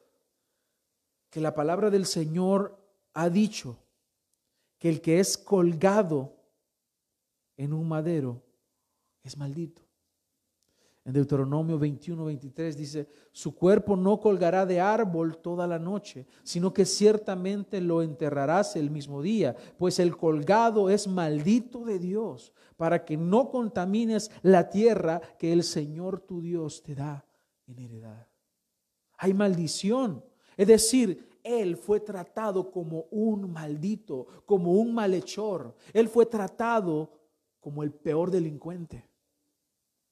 que 1.29 1.41
la 1.41 1.53
palabra 1.53 1.89
del 1.89 2.05
Señor 2.05 2.77
ha 3.13 3.29
dicho 3.29 3.77
que 4.77 4.89
el 4.89 5.01
que 5.01 5.19
es 5.19 5.37
colgado 5.37 6.35
en 7.55 7.73
un 7.73 7.87
madero 7.87 8.43
es 9.23 9.37
maldito. 9.37 9.86
En 11.07 11.13
Deuteronomio 11.13 11.79
21, 11.79 12.25
23 12.25 12.75
dice, 12.75 13.07
su 13.31 13.55
cuerpo 13.55 13.95
no 13.95 14.19
colgará 14.19 14.65
de 14.65 14.81
árbol 14.81 15.37
toda 15.37 15.65
la 15.65 15.79
noche, 15.79 16.27
sino 16.43 16.73
que 16.73 16.85
ciertamente 16.85 17.79
lo 17.79 18.01
enterrarás 18.01 18.75
el 18.75 18.91
mismo 18.91 19.21
día, 19.21 19.55
pues 19.77 19.99
el 19.99 20.17
colgado 20.17 20.89
es 20.89 21.07
maldito 21.07 21.85
de 21.85 21.97
Dios, 21.97 22.51
para 22.75 23.05
que 23.05 23.15
no 23.15 23.49
contamines 23.49 24.29
la 24.41 24.69
tierra 24.69 25.21
que 25.39 25.53
el 25.53 25.63
Señor 25.63 26.19
tu 26.19 26.41
Dios 26.41 26.83
te 26.83 26.93
da 26.93 27.25
en 27.67 27.79
heredad. 27.79 28.27
Hay 29.17 29.33
maldición, 29.33 30.25
es 30.57 30.67
decir, 30.67 31.39
él 31.41 31.77
fue 31.77 32.01
tratado 32.01 32.69
como 32.69 33.05
un 33.11 33.49
maldito, 33.49 34.27
como 34.45 34.73
un 34.73 34.93
malhechor. 34.93 35.73
Él 35.93 36.09
fue 36.09 36.25
tratado 36.25 37.13
como 37.61 37.81
el 37.81 37.93
peor 37.93 38.29
delincuente. 38.29 39.06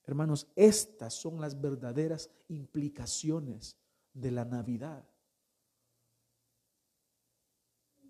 Hermanos, 0.06 0.48
estas 0.56 1.14
son 1.14 1.42
las 1.42 1.60
verdaderas 1.60 2.30
implicaciones 2.48 3.78
de 4.14 4.32
la 4.32 4.46
Navidad. 4.46 5.08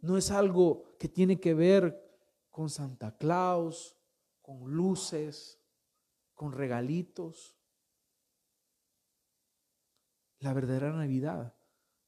No 0.02 0.18
es 0.18 0.30
algo 0.30 0.98
que 1.00 1.08
tiene 1.08 1.40
que 1.40 1.54
ver 1.54 2.06
con 2.52 2.70
Santa 2.70 3.18
Claus, 3.18 3.98
con 4.42 4.72
luces, 4.72 5.60
con 6.34 6.52
regalitos. 6.52 7.58
La 10.40 10.54
verdadera 10.54 10.92
Navidad 10.92 11.56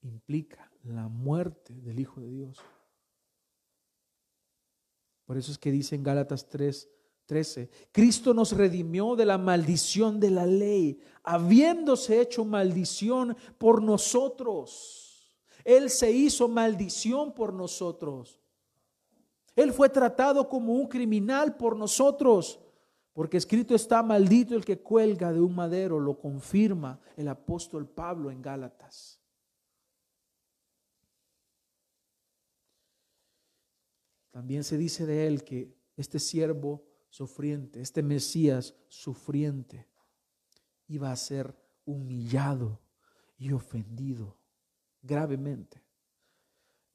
implica 0.01 0.71
la 0.83 1.07
muerte 1.07 1.73
del 1.81 1.99
Hijo 1.99 2.21
de 2.21 2.29
Dios. 2.29 2.61
Por 5.25 5.37
eso 5.37 5.51
es 5.51 5.57
que 5.57 5.71
dice 5.71 5.95
en 5.95 6.03
Gálatas 6.03 6.47
3, 6.49 6.89
13. 7.27 7.69
Cristo 7.91 8.33
nos 8.33 8.53
redimió 8.53 9.15
de 9.15 9.25
la 9.25 9.37
maldición 9.37 10.19
de 10.19 10.31
la 10.31 10.45
ley, 10.45 10.99
habiéndose 11.23 12.21
hecho 12.21 12.45
maldición 12.45 13.35
por 13.57 13.83
nosotros. 13.83 15.37
Él 15.63 15.89
se 15.89 16.09
hizo 16.09 16.47
maldición 16.47 17.33
por 17.33 17.53
nosotros. 17.53 18.41
Él 19.55 19.73
fue 19.73 19.89
tratado 19.89 20.47
como 20.47 20.73
un 20.73 20.87
criminal 20.87 21.57
por 21.57 21.75
nosotros, 21.75 22.59
porque 23.11 23.37
escrito 23.37 23.75
está 23.75 24.01
maldito 24.01 24.55
el 24.55 24.63
que 24.63 24.79
cuelga 24.79 25.33
de 25.33 25.41
un 25.41 25.53
madero, 25.53 25.99
lo 25.99 26.17
confirma 26.17 26.99
el 27.17 27.27
apóstol 27.27 27.87
Pablo 27.89 28.31
en 28.31 28.41
Gálatas. 28.41 29.19
También 34.31 34.63
se 34.63 34.77
dice 34.77 35.05
de 35.05 35.27
él 35.27 35.43
que 35.43 35.75
este 35.97 36.19
siervo 36.19 36.86
sufriente, 37.09 37.81
este 37.81 38.03
Mesías 38.03 38.75
sufriente, 38.87 39.87
iba 40.87 41.11
a 41.11 41.15
ser 41.15 41.55
humillado 41.85 42.79
y 43.37 43.51
ofendido 43.51 44.37
gravemente. 45.01 45.81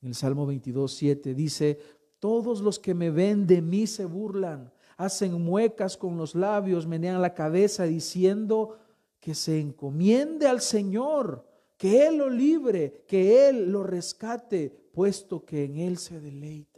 En 0.00 0.08
el 0.08 0.14
Salmo 0.14 0.46
22, 0.46 0.92
7 0.92 1.34
dice, 1.34 1.78
todos 2.18 2.60
los 2.60 2.78
que 2.78 2.94
me 2.94 3.10
ven 3.10 3.46
de 3.46 3.62
mí 3.62 3.86
se 3.86 4.04
burlan, 4.04 4.72
hacen 4.96 5.40
muecas 5.40 5.96
con 5.96 6.16
los 6.16 6.34
labios, 6.34 6.86
menean 6.86 7.22
la 7.22 7.34
cabeza 7.34 7.84
diciendo 7.84 8.78
que 9.20 9.34
se 9.34 9.60
encomiende 9.60 10.46
al 10.46 10.60
Señor, 10.60 11.46
que 11.76 12.06
Él 12.06 12.18
lo 12.18 12.28
libre, 12.28 13.04
que 13.06 13.48
Él 13.48 13.70
lo 13.70 13.82
rescate, 13.82 14.70
puesto 14.92 15.44
que 15.44 15.64
en 15.64 15.78
Él 15.78 15.98
se 15.98 16.20
deleita. 16.20 16.71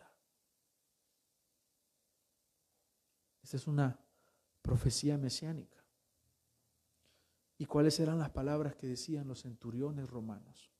Es 3.54 3.68
una 3.68 4.00
profecía 4.62 5.16
mesiánica. 5.16 5.84
¿Y 7.56 7.66
cuáles 7.66 8.00
eran 8.00 8.18
las 8.18 8.30
palabras 8.30 8.74
que 8.74 8.88
decían 8.88 9.28
los 9.28 9.42
centuriones 9.42 10.10
romanos? 10.10 10.72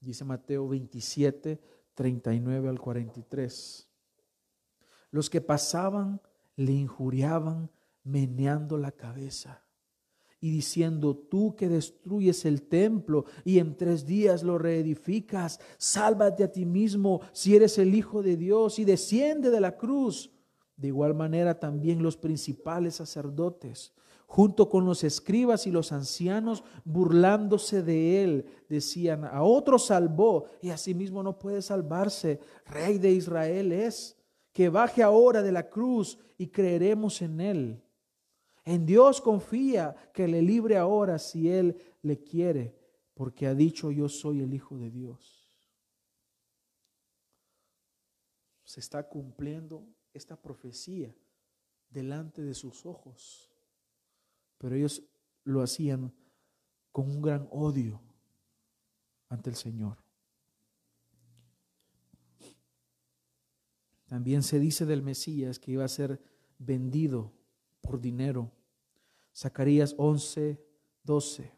Dice 0.00 0.24
Mateo 0.24 0.66
27, 0.66 1.60
39 1.94 2.68
al 2.68 2.80
43. 2.80 3.88
Los 5.12 5.30
que 5.30 5.40
pasaban 5.40 6.20
le 6.56 6.72
injuriaban 6.72 7.70
meneando 8.02 8.78
la 8.78 8.90
cabeza 8.90 9.62
y 10.40 10.50
diciendo, 10.50 11.16
tú 11.16 11.54
que 11.54 11.68
destruyes 11.68 12.44
el 12.46 12.62
templo 12.62 13.26
y 13.44 13.60
en 13.60 13.76
tres 13.76 14.04
días 14.04 14.42
lo 14.42 14.58
reedificas, 14.58 15.60
sálvate 15.78 16.42
a 16.42 16.50
ti 16.50 16.66
mismo 16.66 17.20
si 17.32 17.54
eres 17.54 17.78
el 17.78 17.94
Hijo 17.94 18.24
de 18.24 18.36
Dios 18.36 18.80
y 18.80 18.84
desciende 18.84 19.50
de 19.50 19.60
la 19.60 19.76
cruz. 19.76 20.32
De 20.76 20.88
igual 20.88 21.14
manera 21.14 21.58
también 21.58 22.02
los 22.02 22.16
principales 22.16 22.96
sacerdotes, 22.96 23.92
junto 24.26 24.68
con 24.68 24.84
los 24.84 25.04
escribas 25.04 25.66
y 25.66 25.70
los 25.70 25.92
ancianos, 25.92 26.64
burlándose 26.84 27.82
de 27.82 28.22
él, 28.22 28.46
decían, 28.68 29.24
a 29.24 29.42
otro 29.42 29.78
salvó 29.78 30.46
y 30.60 30.70
a 30.70 30.76
sí 30.76 30.94
mismo 30.94 31.22
no 31.22 31.38
puede 31.38 31.62
salvarse, 31.62 32.40
rey 32.66 32.98
de 32.98 33.12
Israel 33.12 33.72
es, 33.72 34.16
que 34.52 34.68
baje 34.68 35.02
ahora 35.02 35.42
de 35.42 35.52
la 35.52 35.68
cruz 35.68 36.18
y 36.36 36.48
creeremos 36.48 37.22
en 37.22 37.40
él. 37.40 37.82
En 38.66 38.84
Dios 38.84 39.20
confía 39.20 39.94
que 40.12 40.26
le 40.26 40.42
libre 40.42 40.76
ahora 40.76 41.20
si 41.20 41.48
Él 41.48 41.80
le 42.02 42.24
quiere, 42.24 42.74
porque 43.14 43.46
ha 43.46 43.54
dicho 43.54 43.92
yo 43.92 44.08
soy 44.08 44.40
el 44.40 44.52
Hijo 44.52 44.76
de 44.76 44.90
Dios. 44.90 45.56
Se 48.64 48.80
está 48.80 49.08
cumpliendo 49.08 49.86
esta 50.16 50.40
profecía 50.40 51.14
delante 51.90 52.42
de 52.42 52.54
sus 52.54 52.86
ojos, 52.86 53.50
pero 54.58 54.74
ellos 54.74 55.02
lo 55.44 55.62
hacían 55.62 56.12
con 56.90 57.10
un 57.10 57.22
gran 57.22 57.46
odio 57.50 58.00
ante 59.28 59.50
el 59.50 59.56
Señor. 59.56 59.98
También 64.06 64.42
se 64.42 64.58
dice 64.58 64.86
del 64.86 65.02
Mesías 65.02 65.58
que 65.58 65.72
iba 65.72 65.84
a 65.84 65.88
ser 65.88 66.20
vendido 66.58 67.32
por 67.80 68.00
dinero. 68.00 68.52
Zacarías 69.34 69.94
11, 69.98 70.64
12. 71.02 71.52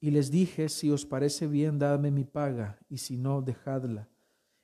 Y 0.00 0.10
les 0.10 0.30
dije, 0.30 0.68
si 0.68 0.90
os 0.90 1.04
parece 1.04 1.46
bien, 1.46 1.78
dadme 1.78 2.10
mi 2.10 2.24
paga, 2.24 2.78
y 2.88 2.98
si 2.98 3.18
no, 3.18 3.42
dejadla. 3.42 4.08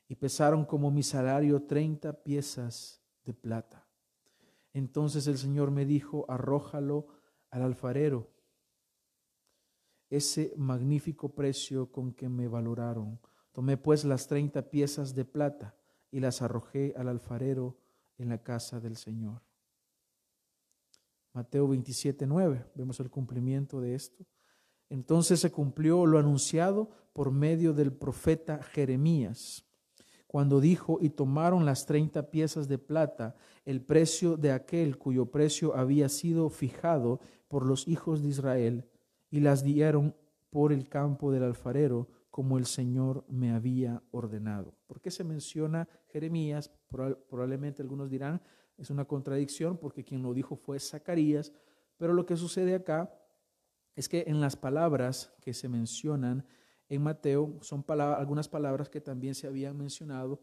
Y 0.08 0.16
pesaron 0.16 0.64
como 0.64 0.90
mi 0.90 1.02
salario 1.02 1.62
treinta 1.62 2.12
piezas 2.12 3.02
de 3.24 3.34
plata. 3.34 3.86
Entonces 4.72 5.26
el 5.26 5.38
Señor 5.38 5.70
me 5.70 5.84
dijo, 5.84 6.24
arrójalo 6.28 7.08
al 7.50 7.62
alfarero. 7.62 8.30
Ese 10.08 10.52
magnífico 10.56 11.34
precio 11.34 11.90
con 11.90 12.12
que 12.12 12.28
me 12.28 12.46
valoraron. 12.46 13.18
Tomé 13.52 13.76
pues 13.76 14.04
las 14.04 14.28
treinta 14.28 14.70
piezas 14.70 15.14
de 15.14 15.24
plata 15.24 15.74
y 16.10 16.20
las 16.20 16.42
arrojé 16.42 16.94
al 16.96 17.08
alfarero 17.08 17.78
en 18.18 18.28
la 18.28 18.42
casa 18.42 18.80
del 18.80 18.96
Señor. 18.96 19.42
Mateo 21.32 21.68
27, 21.68 22.26
9, 22.26 22.64
vemos 22.74 22.98
el 23.00 23.10
cumplimiento 23.10 23.80
de 23.80 23.94
esto. 23.94 24.24
Entonces 24.88 25.40
se 25.40 25.50
cumplió 25.52 26.06
lo 26.06 26.18
anunciado 26.18 26.90
por 27.12 27.30
medio 27.30 27.74
del 27.74 27.92
profeta 27.92 28.62
Jeremías, 28.62 29.65
cuando 30.36 30.60
dijo, 30.60 30.98
y 31.00 31.08
tomaron 31.08 31.64
las 31.64 31.86
treinta 31.86 32.30
piezas 32.30 32.68
de 32.68 32.76
plata, 32.76 33.36
el 33.64 33.80
precio 33.80 34.36
de 34.36 34.52
aquel 34.52 34.98
cuyo 34.98 35.30
precio 35.30 35.74
había 35.74 36.10
sido 36.10 36.50
fijado 36.50 37.20
por 37.48 37.64
los 37.64 37.88
hijos 37.88 38.22
de 38.22 38.28
Israel, 38.28 38.84
y 39.30 39.40
las 39.40 39.64
dieron 39.64 40.14
por 40.50 40.74
el 40.74 40.90
campo 40.90 41.32
del 41.32 41.42
alfarero, 41.42 42.10
como 42.28 42.58
el 42.58 42.66
Señor 42.66 43.24
me 43.30 43.52
había 43.52 44.02
ordenado. 44.10 44.74
¿Por 44.86 45.00
qué 45.00 45.10
se 45.10 45.24
menciona 45.24 45.88
Jeremías? 46.08 46.70
Probablemente 46.86 47.80
algunos 47.80 48.10
dirán, 48.10 48.42
es 48.76 48.90
una 48.90 49.06
contradicción 49.06 49.78
porque 49.78 50.04
quien 50.04 50.22
lo 50.22 50.34
dijo 50.34 50.54
fue 50.54 50.78
Zacarías, 50.78 51.50
pero 51.96 52.12
lo 52.12 52.26
que 52.26 52.36
sucede 52.36 52.74
acá 52.74 53.10
es 53.94 54.06
que 54.06 54.24
en 54.26 54.42
las 54.42 54.54
palabras 54.54 55.32
que 55.40 55.54
se 55.54 55.70
mencionan 55.70 56.44
en 56.88 57.02
Mateo 57.02 57.58
son 57.62 57.84
algunas 57.88 58.48
palabras 58.48 58.88
que 58.88 59.00
también 59.00 59.34
se 59.34 59.46
habían 59.46 59.76
mencionado, 59.76 60.40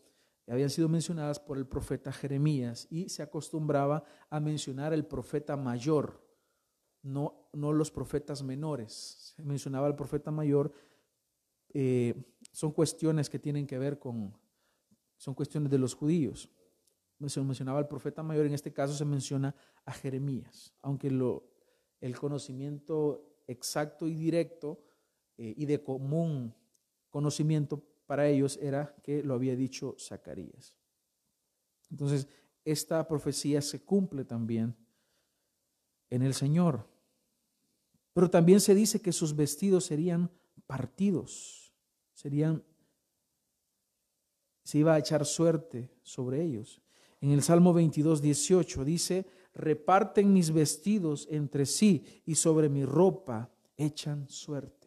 habían 0.48 0.70
sido 0.70 0.90
mencionadas 0.90 1.40
por 1.40 1.58
el 1.58 1.66
profeta 1.66 2.12
Jeremías 2.12 2.88
y 2.90 3.10
se 3.10 3.24
acostumbraba 3.24 4.04
a 4.30 4.40
mencionar 4.40 4.94
el 4.94 5.06
profeta 5.06 5.56
mayor, 5.56 6.22
no, 7.02 7.50
no 7.54 7.72
los 7.72 7.92
profetas 7.92 8.44
menores. 8.44 9.34
Se 9.36 9.44
mencionaba 9.44 9.88
el 9.88 9.96
profeta 9.96 10.32
mayor 10.32 10.74
eh, 11.74 12.14
son 12.52 12.72
cuestiones 12.72 13.30
que 13.30 13.40
tienen 13.40 13.66
que 13.66 13.80
ver 13.80 13.98
con, 13.98 14.38
son 15.18 15.34
cuestiones 15.34 15.72
de 15.72 15.80
los 15.80 15.96
judíos. 15.96 16.50
Se 17.26 17.42
mencionaba 17.42 17.80
al 17.80 17.88
profeta 17.88 18.22
mayor, 18.22 18.46
en 18.46 18.54
este 18.54 18.74
caso 18.74 18.94
se 18.94 19.06
menciona 19.06 19.56
a 19.86 19.94
Jeremías, 19.94 20.74
aunque 20.82 21.08
el 21.08 22.20
conocimiento 22.20 23.40
exacto 23.48 24.08
y 24.08 24.14
directo 24.14 24.84
eh, 25.38 25.54
y 25.58 25.66
de 25.66 25.84
común 25.84 26.54
conocimiento 27.10 27.84
para 28.06 28.28
ellos 28.28 28.58
era 28.62 28.96
que 29.04 29.24
lo 29.24 29.34
había 29.34 29.56
dicho 29.56 29.96
Zacarías. 30.00 30.76
Entonces, 31.90 32.28
esta 32.66 33.08
profecía 33.08 33.62
se 33.62 33.84
cumple 33.84 34.26
también 34.26 34.76
en 36.10 36.22
el 36.24 36.34
Señor. 36.34 36.88
Pero 38.14 38.30
también 38.30 38.60
se 38.60 38.76
dice 38.76 39.02
que 39.02 39.12
sus 39.12 39.36
vestidos 39.36 39.86
serían 39.86 40.32
partidos 40.68 41.64
serían, 42.14 42.64
se 44.64 44.78
iba 44.78 44.94
a 44.94 45.00
echar 45.00 45.26
suerte 45.26 45.92
sobre 46.04 46.42
ellos. 46.42 46.82
En 47.20 47.32
el 47.32 47.42
Salmo 47.42 47.74
22, 47.74 48.22
18 48.22 48.86
dice, 48.86 49.26
reparten 49.54 50.32
mis 50.32 50.52
vestidos 50.52 51.28
entre 51.30 51.66
sí 51.66 52.06
y 52.26 52.36
sobre 52.36 52.70
mi 52.70 52.86
ropa 52.86 53.52
echan 53.76 54.30
suertes. 54.30 54.83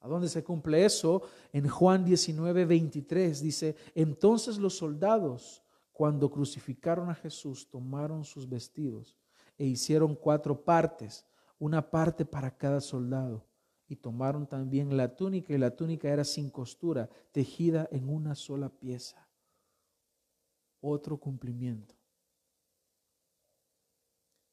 ¿A 0.00 0.08
dónde 0.08 0.28
se 0.28 0.42
cumple 0.42 0.84
eso? 0.84 1.22
En 1.52 1.68
Juan 1.68 2.04
19, 2.04 2.64
23 2.64 3.42
dice, 3.42 3.76
entonces 3.94 4.58
los 4.58 4.76
soldados, 4.76 5.62
cuando 5.92 6.30
crucificaron 6.30 7.10
a 7.10 7.14
Jesús, 7.14 7.68
tomaron 7.68 8.24
sus 8.24 8.48
vestidos 8.48 9.18
e 9.58 9.66
hicieron 9.66 10.14
cuatro 10.14 10.64
partes, 10.64 11.26
una 11.58 11.90
parte 11.90 12.24
para 12.24 12.56
cada 12.56 12.80
soldado 12.80 13.44
y 13.90 13.96
tomaron 13.96 14.46
también 14.46 14.96
la 14.96 15.16
túnica 15.16 15.52
y 15.52 15.58
la 15.58 15.74
túnica 15.74 16.08
era 16.08 16.24
sin 16.24 16.48
costura, 16.48 17.10
tejida 17.32 17.88
en 17.90 18.08
una 18.08 18.36
sola 18.36 18.68
pieza. 18.68 19.28
Otro 20.80 21.18
cumplimiento. 21.18 21.96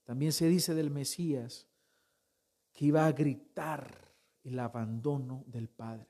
También 0.04 0.32
se 0.32 0.48
dice 0.48 0.74
del 0.74 0.90
Mesías 0.90 1.68
que 2.74 2.86
iba 2.86 3.06
a 3.06 3.12
gritar 3.12 4.07
el 4.48 4.60
abandono 4.60 5.44
del 5.48 5.70
Padre. 5.70 6.08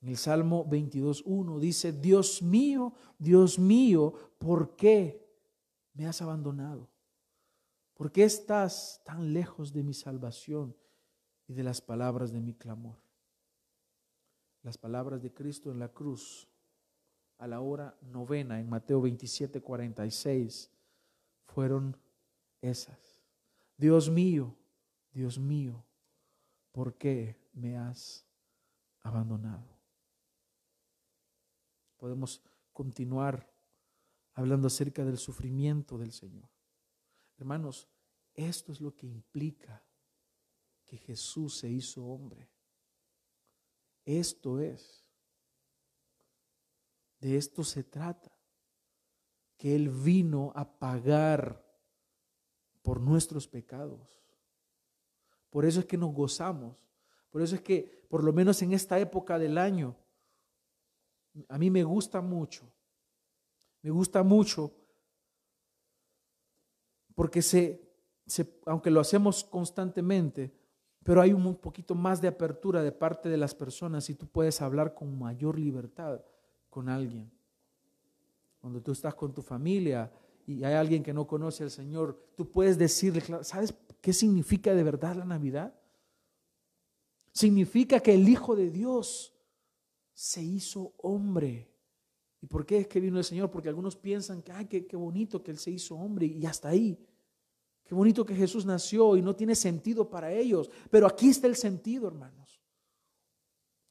En 0.00 0.08
el 0.08 0.16
Salmo 0.16 0.66
22.1 0.66 1.58
dice, 1.58 1.92
Dios 1.92 2.42
mío, 2.42 2.94
Dios 3.18 3.58
mío, 3.58 4.14
¿por 4.38 4.76
qué 4.76 5.26
me 5.94 6.06
has 6.06 6.22
abandonado? 6.22 6.88
¿Por 7.94 8.10
qué 8.10 8.24
estás 8.24 9.02
tan 9.04 9.32
lejos 9.32 9.72
de 9.72 9.82
mi 9.82 9.92
salvación? 9.92 10.74
y 11.50 11.52
de 11.52 11.64
las 11.64 11.80
palabras 11.80 12.30
de 12.30 12.40
mi 12.40 12.54
clamor. 12.54 12.96
Las 14.62 14.78
palabras 14.78 15.20
de 15.20 15.34
Cristo 15.34 15.72
en 15.72 15.80
la 15.80 15.88
cruz 15.88 16.48
a 17.38 17.48
la 17.48 17.60
hora 17.60 17.98
novena 18.02 18.60
en 18.60 18.68
Mateo 18.68 19.00
27, 19.00 19.60
46 19.60 20.70
fueron 21.46 21.96
esas. 22.62 23.20
Dios 23.76 24.08
mío, 24.08 24.54
Dios 25.12 25.40
mío, 25.40 25.84
¿por 26.72 26.96
qué 26.96 27.48
me 27.52 27.76
has 27.76 28.26
abandonado? 29.00 29.78
Podemos 31.96 32.42
continuar 32.72 33.52
hablando 34.34 34.68
acerca 34.68 35.04
del 35.04 35.18
sufrimiento 35.18 35.98
del 35.98 36.12
Señor. 36.12 36.48
Hermanos, 37.36 37.88
esto 38.34 38.72
es 38.72 38.80
lo 38.80 38.94
que 38.94 39.06
implica 39.06 39.84
que 40.84 40.96
Jesús 40.96 41.58
se 41.58 41.68
hizo 41.68 42.04
hombre. 42.04 42.50
Esto 44.04 44.60
es. 44.60 45.08
De 47.20 47.36
esto 47.36 47.64
se 47.64 47.84
trata. 47.84 48.32
Que 49.56 49.76
Él 49.76 49.90
vino 49.90 50.52
a 50.56 50.78
pagar 50.78 51.64
por 52.82 53.00
nuestros 53.00 53.46
pecados. 53.46 54.19
Por 55.50 55.64
eso 55.64 55.80
es 55.80 55.86
que 55.86 55.98
nos 55.98 56.14
gozamos. 56.14 56.76
Por 57.30 57.42
eso 57.42 57.54
es 57.54 57.60
que, 57.60 58.06
por 58.08 58.24
lo 58.24 58.32
menos 58.32 58.62
en 58.62 58.72
esta 58.72 58.98
época 58.98 59.38
del 59.38 59.58
año, 59.58 59.96
a 61.48 61.58
mí 61.58 61.70
me 61.70 61.84
gusta 61.84 62.20
mucho. 62.20 62.64
Me 63.82 63.90
gusta 63.90 64.22
mucho 64.22 64.72
porque 67.14 67.42
se 67.42 67.90
aunque 68.66 68.90
lo 68.90 69.00
hacemos 69.00 69.44
constantemente, 69.44 70.54
pero 71.02 71.20
hay 71.20 71.32
un 71.32 71.56
poquito 71.56 71.94
más 71.94 72.20
de 72.20 72.28
apertura 72.28 72.82
de 72.82 72.92
parte 72.92 73.28
de 73.28 73.36
las 73.36 73.54
personas 73.54 74.08
y 74.10 74.14
tú 74.14 74.26
puedes 74.26 74.60
hablar 74.60 74.94
con 74.94 75.18
mayor 75.18 75.58
libertad 75.58 76.20
con 76.68 76.88
alguien. 76.88 77.30
Cuando 78.60 78.80
tú 78.80 78.92
estás 78.92 79.14
con 79.14 79.32
tu 79.32 79.42
familia 79.42 80.12
y 80.50 80.64
hay 80.64 80.74
alguien 80.74 81.02
que 81.02 81.14
no 81.14 81.26
conoce 81.26 81.62
al 81.62 81.70
Señor, 81.70 82.32
tú 82.34 82.50
puedes 82.50 82.76
decirle, 82.76 83.22
¿sabes 83.42 83.72
qué 84.00 84.12
significa 84.12 84.74
de 84.74 84.82
verdad 84.82 85.14
la 85.14 85.24
Navidad? 85.24 85.72
Significa 87.32 88.00
que 88.00 88.14
el 88.14 88.28
Hijo 88.28 88.56
de 88.56 88.68
Dios 88.68 89.32
se 90.12 90.42
hizo 90.42 90.92
hombre. 90.98 91.70
¿Y 92.40 92.46
por 92.46 92.66
qué 92.66 92.78
es 92.78 92.88
que 92.88 92.98
vino 92.98 93.18
el 93.18 93.24
Señor? 93.24 93.50
Porque 93.50 93.68
algunos 93.68 93.94
piensan 93.94 94.42
que, 94.42 94.50
ay, 94.50 94.66
qué, 94.66 94.86
qué 94.86 94.96
bonito 94.96 95.42
que 95.42 95.52
Él 95.52 95.58
se 95.58 95.70
hizo 95.70 95.94
hombre 95.94 96.26
y 96.26 96.44
hasta 96.46 96.70
ahí. 96.70 96.98
Qué 97.84 97.94
bonito 97.94 98.24
que 98.26 98.34
Jesús 98.34 98.66
nació 98.66 99.16
y 99.16 99.22
no 99.22 99.36
tiene 99.36 99.54
sentido 99.54 100.10
para 100.10 100.32
ellos. 100.32 100.68
Pero 100.90 101.06
aquí 101.06 101.28
está 101.28 101.46
el 101.46 101.56
sentido, 101.56 102.08
hermanos. 102.08 102.60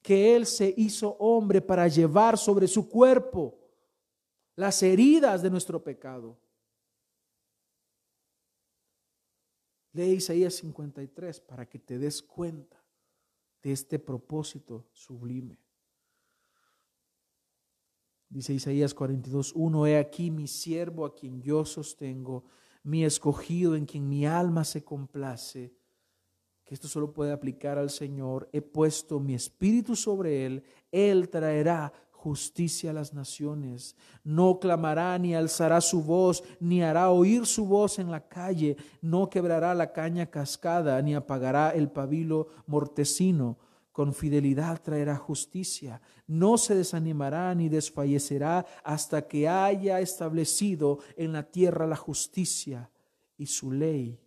Que 0.01 0.35
Él 0.35 0.45
se 0.45 0.73
hizo 0.75 1.15
hombre 1.19 1.61
para 1.61 1.87
llevar 1.87 2.37
sobre 2.37 2.67
su 2.67 2.89
cuerpo 2.89 3.57
las 4.55 4.83
heridas 4.83 5.41
de 5.41 5.49
nuestro 5.49 5.81
pecado. 5.81 6.37
Lee 9.93 10.13
Isaías 10.13 10.55
53 10.55 11.39
para 11.41 11.67
que 11.67 11.79
te 11.79 11.97
des 11.97 12.21
cuenta 12.21 12.83
de 13.61 13.71
este 13.71 13.99
propósito 13.99 14.87
sublime. 14.91 15.57
Dice 18.29 18.53
Isaías 18.53 18.93
42, 18.93 19.53
1, 19.55 19.87
he 19.87 19.97
aquí 19.97 20.29
mi 20.29 20.47
siervo 20.47 21.05
a 21.05 21.15
quien 21.15 21.41
yo 21.41 21.65
sostengo 21.65 22.43
mi 22.83 23.03
escogido 23.03 23.75
en 23.75 23.85
quien 23.85 24.07
mi 24.07 24.25
alma 24.25 24.63
se 24.63 24.83
complace, 24.83 25.73
que 26.63 26.75
esto 26.75 26.87
solo 26.87 27.11
puede 27.11 27.31
aplicar 27.31 27.79
al 27.79 27.89
Señor, 27.89 28.47
he 28.53 28.61
puesto 28.61 29.19
mi 29.19 29.33
espíritu 29.33 29.95
sobre 29.95 30.45
él, 30.45 30.63
él 30.91 31.29
traerá 31.29 31.91
justicia 32.19 32.91
a 32.91 32.93
las 32.93 33.13
naciones. 33.13 33.95
No 34.23 34.59
clamará 34.59 35.17
ni 35.17 35.33
alzará 35.33 35.79
su 35.79 36.03
voz, 36.03 36.43
ni 36.59 36.83
hará 36.83 37.09
oír 37.11 37.45
su 37.45 37.65
voz 37.65 37.97
en 37.97 38.11
la 38.11 38.27
calle, 38.27 38.75
no 39.01 39.29
quebrará 39.29 39.73
la 39.73 39.93
caña 39.93 40.25
cascada, 40.25 41.01
ni 41.01 41.15
apagará 41.15 41.71
el 41.71 41.89
pabilo 41.89 42.49
mortecino 42.67 43.57
con 43.99 44.13
fidelidad 44.13 44.81
traerá 44.81 45.17
justicia. 45.17 46.01
No 46.25 46.57
se 46.57 46.73
desanimará 46.73 47.53
ni 47.53 47.67
desfallecerá 47.67 48.65
hasta 48.83 49.27
que 49.27 49.49
haya 49.49 49.99
establecido 49.99 50.99
en 51.17 51.33
la 51.33 51.43
tierra 51.43 51.85
la 51.85 51.97
justicia 51.97 52.89
y 53.37 53.47
su 53.47 53.73
ley. 53.73 54.17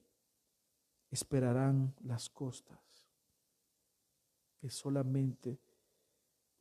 Esperarán 1.10 1.94
las 2.02 2.28
costas. 2.28 2.80
Es 4.60 4.74
solamente 4.74 5.58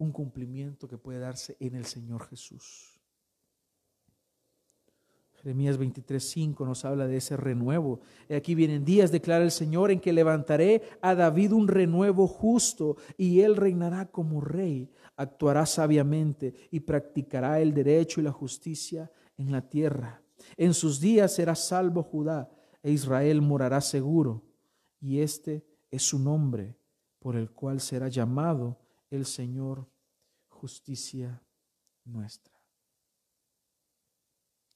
un 0.01 0.11
cumplimiento 0.11 0.87
que 0.87 0.97
puede 0.97 1.19
darse 1.19 1.55
en 1.59 1.75
el 1.75 1.85
Señor 1.85 2.27
Jesús. 2.27 2.99
Jeremías 5.35 5.77
23:5 5.77 6.65
nos 6.65 6.85
habla 6.85 7.05
de 7.05 7.17
ese 7.17 7.37
renuevo. 7.37 8.01
Aquí 8.35 8.55
vienen 8.55 8.83
días, 8.83 9.11
declara 9.11 9.43
el 9.43 9.51
Señor, 9.51 9.91
en 9.91 9.99
que 9.99 10.11
levantaré 10.11 10.81
a 11.01 11.13
David 11.13 11.51
un 11.53 11.67
renuevo 11.67 12.27
justo 12.27 12.97
y 13.15 13.41
él 13.41 13.55
reinará 13.55 14.07
como 14.07 14.41
rey, 14.41 14.89
actuará 15.17 15.67
sabiamente 15.67 16.55
y 16.71 16.79
practicará 16.79 17.59
el 17.59 17.73
derecho 17.73 18.21
y 18.21 18.23
la 18.23 18.31
justicia 18.31 19.11
en 19.37 19.51
la 19.51 19.67
tierra. 19.69 20.23
En 20.57 20.73
sus 20.73 20.99
días 20.99 21.35
será 21.35 21.53
salvo 21.53 22.01
Judá 22.01 22.49
e 22.81 22.91
Israel 22.91 23.41
morará 23.41 23.81
seguro. 23.81 24.43
Y 24.99 25.19
este 25.19 25.63
es 25.91 26.01
su 26.03 26.17
nombre 26.17 26.75
por 27.19 27.35
el 27.35 27.51
cual 27.51 27.79
será 27.81 28.07
llamado 28.07 28.79
el 29.11 29.25
Señor 29.25 29.90
justicia 30.62 31.43
nuestra. 32.05 32.53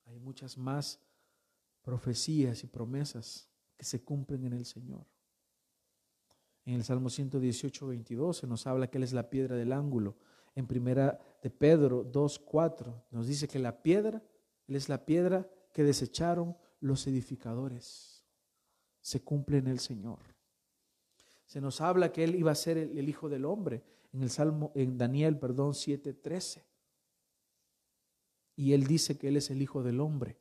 Hay 0.07 0.17
muchas 0.17 0.57
más 0.57 0.99
profecías 1.83 2.63
y 2.63 2.67
promesas 2.67 3.47
que 3.77 3.85
se 3.85 4.03
cumplen 4.03 4.45
en 4.45 4.53
el 4.53 4.65
Señor. 4.65 5.05
En 6.65 6.73
el 6.73 6.83
Salmo 6.83 7.11
118, 7.11 7.85
22 7.85 8.37
se 8.37 8.47
nos 8.47 8.65
habla 8.65 8.87
que 8.87 8.97
Él 8.97 9.03
es 9.03 9.13
la 9.13 9.29
piedra 9.29 9.55
del 9.55 9.73
ángulo. 9.73 10.17
En 10.55 10.65
primera 10.65 11.19
de 11.43 11.51
Pedro 11.51 12.03
2, 12.03 12.39
4 12.39 13.05
nos 13.11 13.27
dice 13.27 13.47
que 13.47 13.59
la 13.59 13.83
piedra, 13.83 14.23
Él 14.67 14.75
es 14.75 14.89
la 14.89 15.05
piedra 15.05 15.47
que 15.71 15.83
desecharon 15.83 16.57
los 16.79 17.05
edificadores. 17.05 18.25
Se 19.01 19.21
cumple 19.21 19.59
en 19.59 19.67
el 19.67 19.79
Señor. 19.79 20.17
Se 21.45 21.61
nos 21.61 21.79
habla 21.79 22.11
que 22.11 22.23
Él 22.23 22.33
iba 22.33 22.51
a 22.51 22.55
ser 22.55 22.79
el, 22.79 22.97
el 22.97 23.07
Hijo 23.07 23.29
del 23.29 23.45
Hombre 23.45 23.83
en 24.15 24.23
el 24.23 24.29
Salmo, 24.29 24.71
en 24.75 24.97
Daniel, 24.97 25.37
perdón, 25.37 25.73
7, 25.73 26.13
13. 26.13 26.65
Y 28.55 28.71
él 28.71 28.87
dice 28.87 29.17
que 29.17 29.27
él 29.27 29.35
es 29.35 29.49
el 29.49 29.61
Hijo 29.61 29.83
del 29.83 29.99
Hombre. 29.99 30.39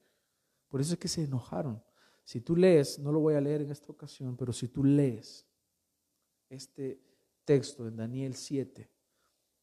Por 0.69 0.81
eso 0.81 0.93
es 0.93 0.99
que 1.01 1.09
se 1.09 1.25
enojaron. 1.25 1.83
Si 2.23 2.41
tú 2.41 2.55
lees, 2.55 3.01
no 3.01 3.11
lo 3.11 3.19
voy 3.19 3.35
a 3.35 3.41
leer 3.41 3.63
en 3.63 3.73
esta 3.73 3.91
ocasión, 3.91 4.37
pero 4.37 4.53
si 4.53 4.69
tú 4.69 4.85
lees 4.85 5.45
este 6.49 7.03
texto 7.45 7.89
en 7.89 7.97
Daniel 7.97 8.37
7, 8.37 8.89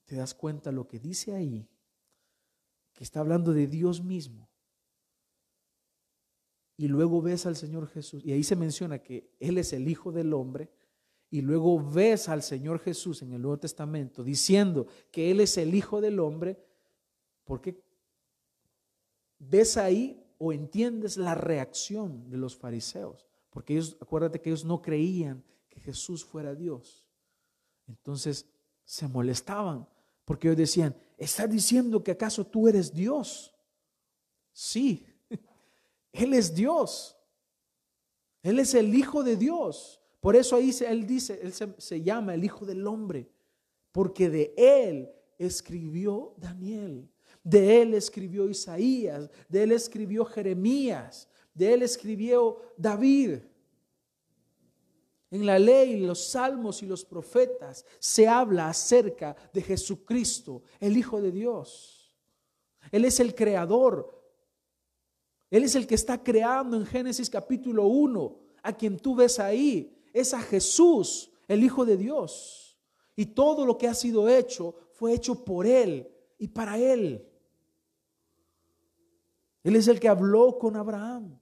te 0.03 0.16
das 0.16 0.34
cuenta 0.34 0.74
lo 0.74 0.88
que 0.89 0.99
dice 0.99 1.34
ahí, 1.34 1.70
que 2.93 3.05
está 3.05 3.22
hablando 3.22 3.53
de 3.53 3.66
Dios 3.68 4.03
mismo. 4.03 4.49
Y 6.76 6.89
luego 6.89 7.22
ves 7.22 7.45
al 7.45 7.55
Señor 7.55 7.88
Jesús, 7.88 8.26
y 8.26 8.34
ahí 8.34 8.43
se 8.43 8.57
menciona 8.57 8.99
que 8.99 9.34
Él 9.39 9.57
es 9.57 9.72
el 9.72 9.88
Hijo 9.88 10.12
del 10.12 10.34
Hombre, 10.34 10.70
y 11.32 11.42
luego 11.42 11.82
ves 11.82 12.30
al 12.30 12.44
Señor 12.44 12.80
Jesús 12.80 13.24
en 13.24 13.34
el 13.34 13.42
Nuevo 13.42 13.58
Testamento 13.58 14.24
diciendo 14.24 14.86
que 15.10 15.32
Él 15.32 15.40
es 15.40 15.58
el 15.58 15.74
Hijo 15.74 16.00
del 16.02 16.20
Hombre, 16.20 16.64
¿por 17.44 17.62
qué 17.62 17.82
ves 19.40 19.78
ahí 19.78 20.22
o 20.38 20.52
entiendes 20.54 21.18
la 21.18 21.36
reacción 21.36 22.28
de 22.30 22.38
los 22.38 22.56
fariseos, 22.56 23.28
porque 23.52 23.74
ellos, 23.74 23.96
acuérdate 24.02 24.42
que 24.42 24.50
ellos 24.50 24.66
no 24.66 24.82
creían 24.82 25.44
que 25.70 25.80
Jesús 25.80 26.26
fuera 26.26 26.56
Dios. 26.56 27.06
Entonces 27.88 28.50
se 28.84 29.08
molestaban, 29.08 29.88
porque 30.26 30.48
ellos 30.48 30.58
decían, 30.58 30.96
¿estás 31.18 31.50
diciendo 31.50 32.04
que 32.04 32.12
acaso 32.12 32.46
tú 32.46 32.68
eres 32.68 32.92
Dios? 32.92 33.54
Sí, 34.52 35.06
Él 36.12 36.34
es 36.34 36.56
Dios. 36.56 37.16
Él 38.42 38.58
es 38.60 38.74
el 38.74 38.96
Hijo 38.96 39.24
de 39.24 39.38
Dios. 39.38 40.01
Por 40.22 40.38
eso 40.38 40.55
ahí 40.55 40.74
Él 40.88 41.05
dice, 41.05 41.39
Él 41.43 41.51
se, 41.51 41.76
se 41.78 42.01
llama 42.01 42.34
el 42.34 42.45
Hijo 42.45 42.65
del 42.65 42.88
Hombre, 42.88 43.30
porque 43.91 44.30
de 44.30 44.53
Él 44.55 45.09
escribió 45.38 46.34
Daniel. 46.38 47.09
De 47.43 47.82
él 47.82 47.93
escribió 47.95 48.47
Isaías, 48.47 49.30
de 49.49 49.63
él 49.63 49.72
escribió 49.72 50.26
Jeremías, 50.26 51.28
de 51.53 51.74
él 51.74 51.82
escribió 51.82 52.61
David. 52.78 53.39
En 55.32 55.45
la 55.45 55.57
ley, 55.57 56.01
los 56.01 56.24
salmos 56.32 56.84
y 56.84 56.86
los 56.86 57.05
profetas 57.05 57.86
se 57.99 58.28
habla 58.28 58.69
acerca 58.69 59.36
de 59.53 59.61
Jesucristo, 59.61 60.61
el 60.80 60.97
Hijo 60.97 61.22
de 61.22 61.32
Dios. 61.32 62.15
Él 62.91 63.05
es 63.05 63.19
el 63.19 63.34
creador. 63.34 64.19
Él 65.49 65.63
es 65.63 65.76
el 65.76 65.88
que 65.88 65.95
está 65.95 66.22
creando 66.22 66.78
en 66.78 66.86
Génesis 66.86 67.30
capítulo 67.30 67.86
1. 67.86 68.38
A 68.61 68.74
quien 68.76 68.97
tú 68.97 69.15
ves 69.15 69.39
ahí 69.39 69.97
es 70.14 70.34
a 70.34 70.41
Jesús, 70.41 71.32
el 71.47 71.64
Hijo 71.64 71.86
de 71.86 71.97
Dios. 71.97 72.78
Y 73.16 73.28
todo 73.28 73.66
lo 73.66 73.78
que 73.78 73.88
ha 73.88 73.93
sido 73.93 74.30
hecho 74.30 74.76
fue 74.93 75.14
hecho 75.14 75.43
por 75.43 75.66
Él 75.66 76.09
y 76.38 76.47
para 76.47 76.78
Él. 76.78 77.28
Él 79.64 79.76
es 79.76 79.88
el 79.88 79.99
que 79.99 80.09
habló 80.09 80.57
con 80.57 80.76
Abraham. 80.76 81.39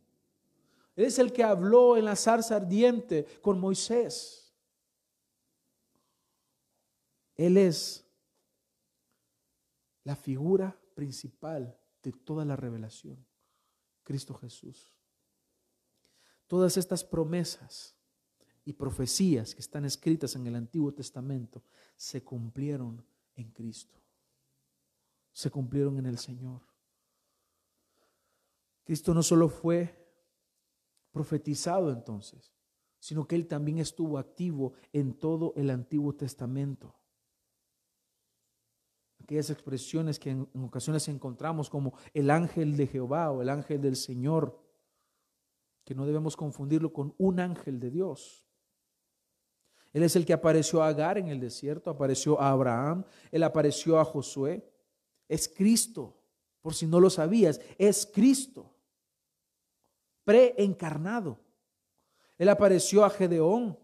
Él 0.95 1.05
es 1.05 1.19
el 1.19 1.31
que 1.31 1.43
habló 1.43 1.95
en 1.95 2.05
la 2.05 2.15
zarza 2.15 2.57
ardiente 2.57 3.25
con 3.41 3.59
Moisés. 3.59 4.53
Él 7.35 7.55
es 7.55 8.05
la 10.03 10.15
figura 10.15 10.77
principal 10.95 11.77
de 12.03 12.11
toda 12.11 12.43
la 12.43 12.57
revelación, 12.57 13.25
Cristo 14.03 14.33
Jesús. 14.33 14.97
Todas 16.47 16.75
estas 16.75 17.03
promesas 17.03 17.95
y 18.69 18.73
profecías 18.73 19.55
que 19.55 19.61
están 19.61 19.83
escritas 19.83 20.35
en 20.35 20.45
el 20.45 20.55
Antiguo 20.55 20.93
Testamento 20.93 21.63
se 21.97 22.23
cumplieron 22.23 23.03
en 23.35 23.49
Cristo, 23.49 23.97
se 25.31 25.49
cumplieron 25.49 25.97
en 25.97 26.05
el 26.05 26.19
Señor. 26.19 26.61
Cristo 28.83 29.15
no 29.15 29.23
solo 29.23 29.49
fue 29.49 30.07
profetizado 31.11 31.91
entonces, 31.91 32.53
sino 32.99 33.27
que 33.27 33.35
Él 33.35 33.47
también 33.47 33.79
estuvo 33.79 34.19
activo 34.19 34.73
en 34.93 35.15
todo 35.15 35.51
el 35.55 35.71
Antiguo 35.71 36.13
Testamento. 36.13 36.95
Aquellas 39.23 39.49
expresiones 39.49 40.19
que 40.19 40.29
en, 40.29 40.47
ocasiones 40.63 41.07
encontramos 41.07 41.71
como 41.71 41.95
el 42.13 42.29
ángel 42.29 42.77
de 42.77 42.85
Jehová 42.85 43.31
o 43.31 43.41
el 43.41 43.49
ángel 43.49 43.81
del 43.81 43.95
Señor. 43.95 44.63
que 45.83 45.95
no 45.95 46.05
debemos 46.05 46.37
confundirlo 46.37 46.93
con 46.93 47.15
un 47.17 47.39
ángel 47.39 47.79
de 47.79 47.89
Dios. 47.89 48.48
Él 49.93 50.03
es 50.03 50.15
el 50.15 50.25
que 50.25 50.33
apareció 50.33 50.83
a 50.83 50.87
Agar 50.87 51.17
en 51.17 51.27
el 51.27 51.39
desierto, 51.39 51.89
apareció 51.89 52.39
a 52.39 52.51
Abraham, 52.51 53.03
él 53.31 53.43
apareció 53.43 53.99
a 53.99 54.05
Josué. 54.05 54.63
Es 55.27 55.47
Cristo, 55.47 56.15
por 56.61 56.73
si 56.73 56.85
no 56.85 56.99
lo 56.99 57.09
sabías, 57.09 57.59
es 57.77 58.05
Cristo, 58.05 58.73
preencarnado. 60.23 61.39
Él 62.37 62.49
apareció 62.49 63.03
a 63.03 63.09
Gedeón. 63.09 63.77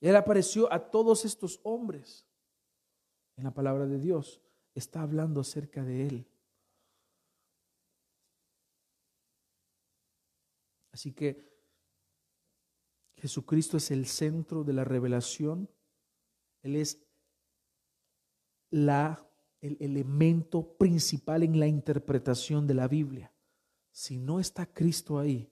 Él 0.00 0.16
apareció 0.16 0.72
a 0.72 0.90
todos 0.90 1.24
estos 1.24 1.60
hombres. 1.62 2.26
En 3.36 3.44
la 3.44 3.52
palabra 3.52 3.86
de 3.86 3.98
Dios 3.98 4.40
está 4.74 5.02
hablando 5.02 5.40
acerca 5.40 5.84
de 5.84 6.06
Él. 6.06 6.26
Así 10.92 11.12
que 11.12 11.57
Jesucristo 13.18 13.76
es 13.76 13.90
el 13.90 14.06
centro 14.06 14.62
de 14.64 14.72
la 14.72 14.84
revelación. 14.84 15.68
Él 16.62 16.76
es 16.76 17.04
la, 18.70 19.28
el 19.60 19.76
elemento 19.80 20.76
principal 20.76 21.42
en 21.42 21.58
la 21.58 21.66
interpretación 21.66 22.66
de 22.66 22.74
la 22.74 22.86
Biblia. 22.86 23.32
Si 23.90 24.18
no 24.18 24.38
está 24.38 24.66
Cristo 24.66 25.18
ahí, 25.18 25.50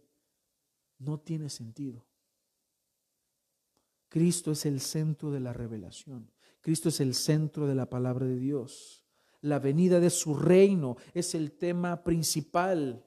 no 0.99 1.19
tiene 1.19 1.51
sentido. 1.51 2.07
Cristo 4.09 4.53
es 4.53 4.65
el 4.65 4.81
centro 4.81 5.33
de 5.33 5.41
la 5.41 5.53
revelación. 5.53 6.31
Cristo 6.61 6.89
es 6.89 7.01
el 7.01 7.15
centro 7.15 7.67
de 7.67 7.75
la 7.75 7.91
palabra 7.91 8.27
de 8.27 8.39
Dios. 8.39 9.05
La 9.41 9.59
venida 9.59 9.99
de 9.99 10.11
su 10.11 10.35
reino 10.35 10.97
es 11.13 11.35
el 11.35 11.53
tema 11.53 12.05
principal. 12.05 13.05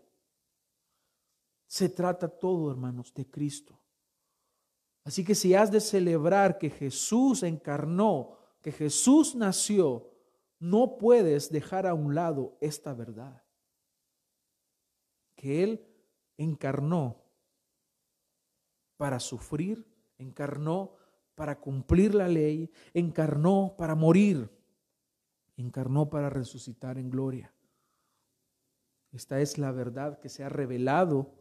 Se 1.65 1.87
trata 1.87 2.27
todo, 2.27 2.69
hermanos, 2.69 3.13
de 3.13 3.29
Cristo. 3.29 3.78
Así 5.09 5.23
que 5.23 5.33
si 5.33 5.55
has 5.55 5.71
de 5.71 5.79
celebrar 5.79 6.59
que 6.59 6.69
Jesús 6.69 7.41
encarnó, 7.41 8.37
que 8.61 8.71
Jesús 8.71 9.33
nació, 9.33 10.07
no 10.59 10.99
puedes 10.99 11.51
dejar 11.51 11.87
a 11.87 11.95
un 11.95 12.13
lado 12.13 12.59
esta 12.61 12.93
verdad. 12.93 13.41
Que 15.33 15.63
Él 15.63 15.83
encarnó 16.37 17.23
para 18.97 19.19
sufrir, 19.19 19.83
encarnó 20.19 20.93
para 21.33 21.59
cumplir 21.59 22.13
la 22.13 22.27
ley, 22.27 22.71
encarnó 22.93 23.73
para 23.79 23.95
morir, 23.95 24.47
encarnó 25.57 26.07
para 26.07 26.29
resucitar 26.29 26.99
en 26.99 27.09
gloria. 27.09 27.51
Esta 29.11 29.41
es 29.41 29.57
la 29.57 29.71
verdad 29.71 30.19
que 30.19 30.29
se 30.29 30.43
ha 30.43 30.49
revelado 30.49 31.33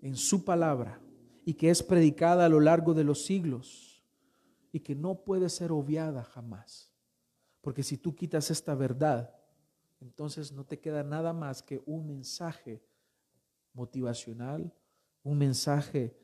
en 0.00 0.16
su 0.16 0.46
palabra 0.46 1.02
y 1.48 1.54
que 1.54 1.70
es 1.70 1.82
predicada 1.82 2.44
a 2.44 2.48
lo 2.50 2.60
largo 2.60 2.92
de 2.92 3.04
los 3.04 3.24
siglos 3.24 4.04
y 4.70 4.80
que 4.80 4.94
no 4.94 5.24
puede 5.24 5.48
ser 5.48 5.72
obviada 5.72 6.22
jamás. 6.22 6.92
Porque 7.62 7.82
si 7.82 7.96
tú 7.96 8.14
quitas 8.14 8.50
esta 8.50 8.74
verdad, 8.74 9.34
entonces 9.98 10.52
no 10.52 10.66
te 10.66 10.78
queda 10.78 11.02
nada 11.02 11.32
más 11.32 11.62
que 11.62 11.82
un 11.86 12.06
mensaje 12.06 12.84
motivacional, 13.72 14.74
un 15.22 15.38
mensaje 15.38 16.14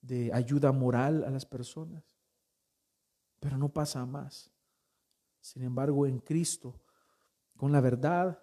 de 0.00 0.32
ayuda 0.32 0.70
moral 0.70 1.24
a 1.24 1.30
las 1.30 1.44
personas, 1.44 2.04
pero 3.40 3.58
no 3.58 3.70
pasa 3.70 4.06
más. 4.06 4.52
Sin 5.40 5.64
embargo, 5.64 6.06
en 6.06 6.20
Cristo, 6.20 6.80
con 7.56 7.72
la 7.72 7.80
verdad 7.80 8.40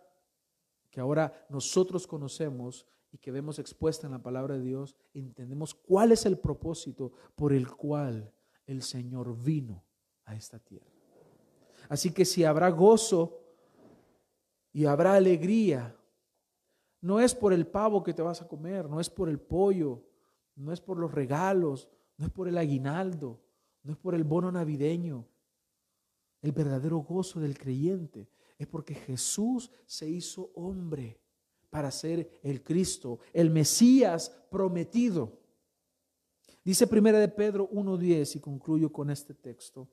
que 0.89 0.99
ahora 0.99 1.31
nosotros 1.47 2.05
conocemos 2.05 2.85
y 3.17 3.19
que 3.19 3.31
vemos 3.31 3.57
expuesta 3.57 4.05
en 4.05 4.13
la 4.13 4.21
palabra 4.21 4.55
de 4.55 4.61
Dios, 4.61 4.95
entendemos 5.11 5.73
cuál 5.73 6.11
es 6.11 6.27
el 6.27 6.37
propósito 6.37 7.13
por 7.35 7.51
el 7.51 7.67
cual 7.75 8.31
el 8.67 8.83
Señor 8.83 9.35
vino 9.41 9.83
a 10.25 10.35
esta 10.35 10.59
tierra. 10.59 10.85
Así 11.89 12.11
que 12.11 12.25
si 12.25 12.43
habrá 12.43 12.69
gozo 12.69 13.39
y 14.71 14.85
habrá 14.85 15.15
alegría, 15.15 15.95
no 17.01 17.19
es 17.19 17.33
por 17.33 17.53
el 17.53 17.65
pavo 17.65 18.03
que 18.03 18.13
te 18.13 18.21
vas 18.21 18.43
a 18.43 18.47
comer, 18.47 18.87
no 18.87 18.99
es 18.99 19.09
por 19.09 19.29
el 19.29 19.39
pollo, 19.39 20.03
no 20.55 20.71
es 20.71 20.79
por 20.79 20.99
los 20.99 21.11
regalos, 21.11 21.89
no 22.17 22.27
es 22.27 22.31
por 22.31 22.47
el 22.47 22.55
aguinaldo, 22.55 23.41
no 23.81 23.93
es 23.93 23.97
por 23.97 24.13
el 24.13 24.25
bono 24.25 24.51
navideño. 24.51 25.27
El 26.43 26.51
verdadero 26.51 26.99
gozo 26.99 27.39
del 27.39 27.57
creyente 27.57 28.29
es 28.59 28.67
porque 28.67 28.93
Jesús 28.93 29.71
se 29.87 30.07
hizo 30.07 30.51
hombre 30.53 31.19
para 31.69 31.91
ser 31.91 32.39
el 32.43 32.63
Cristo, 32.63 33.19
el 33.33 33.49
Mesías 33.49 34.31
prometido. 34.49 35.39
Dice 36.63 36.87
primera 36.87 37.19
de 37.19 37.29
Pedro 37.29 37.69
1:10 37.69 38.35
y 38.35 38.39
concluyo 38.39 38.91
con 38.91 39.09
este 39.09 39.33
texto. 39.33 39.87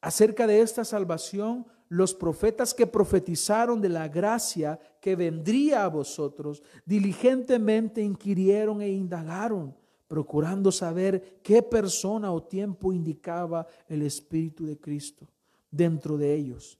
Acerca 0.00 0.46
de 0.46 0.60
esta 0.60 0.84
salvación, 0.84 1.66
los 1.88 2.14
profetas 2.14 2.74
que 2.74 2.86
profetizaron 2.86 3.80
de 3.80 3.88
la 3.88 4.08
gracia 4.08 4.78
que 5.00 5.16
vendría 5.16 5.84
a 5.84 5.88
vosotros, 5.88 6.62
diligentemente 6.84 8.02
inquirieron 8.02 8.82
e 8.82 8.90
indagaron 8.90 9.74
procurando 10.06 10.70
saber 10.70 11.40
qué 11.42 11.62
persona 11.62 12.32
o 12.32 12.42
tiempo 12.42 12.92
indicaba 12.92 13.66
el 13.88 14.02
Espíritu 14.02 14.66
de 14.66 14.78
Cristo 14.78 15.26
dentro 15.70 16.16
de 16.16 16.34
ellos, 16.34 16.78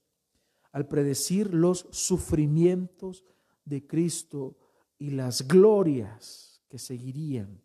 al 0.71 0.87
predecir 0.87 1.53
los 1.53 1.87
sufrimientos 1.91 3.25
de 3.65 3.87
Cristo 3.87 4.57
y 4.99 5.11
las 5.11 5.47
glorias 5.47 6.63
que 6.69 6.79
seguirían. 6.79 7.61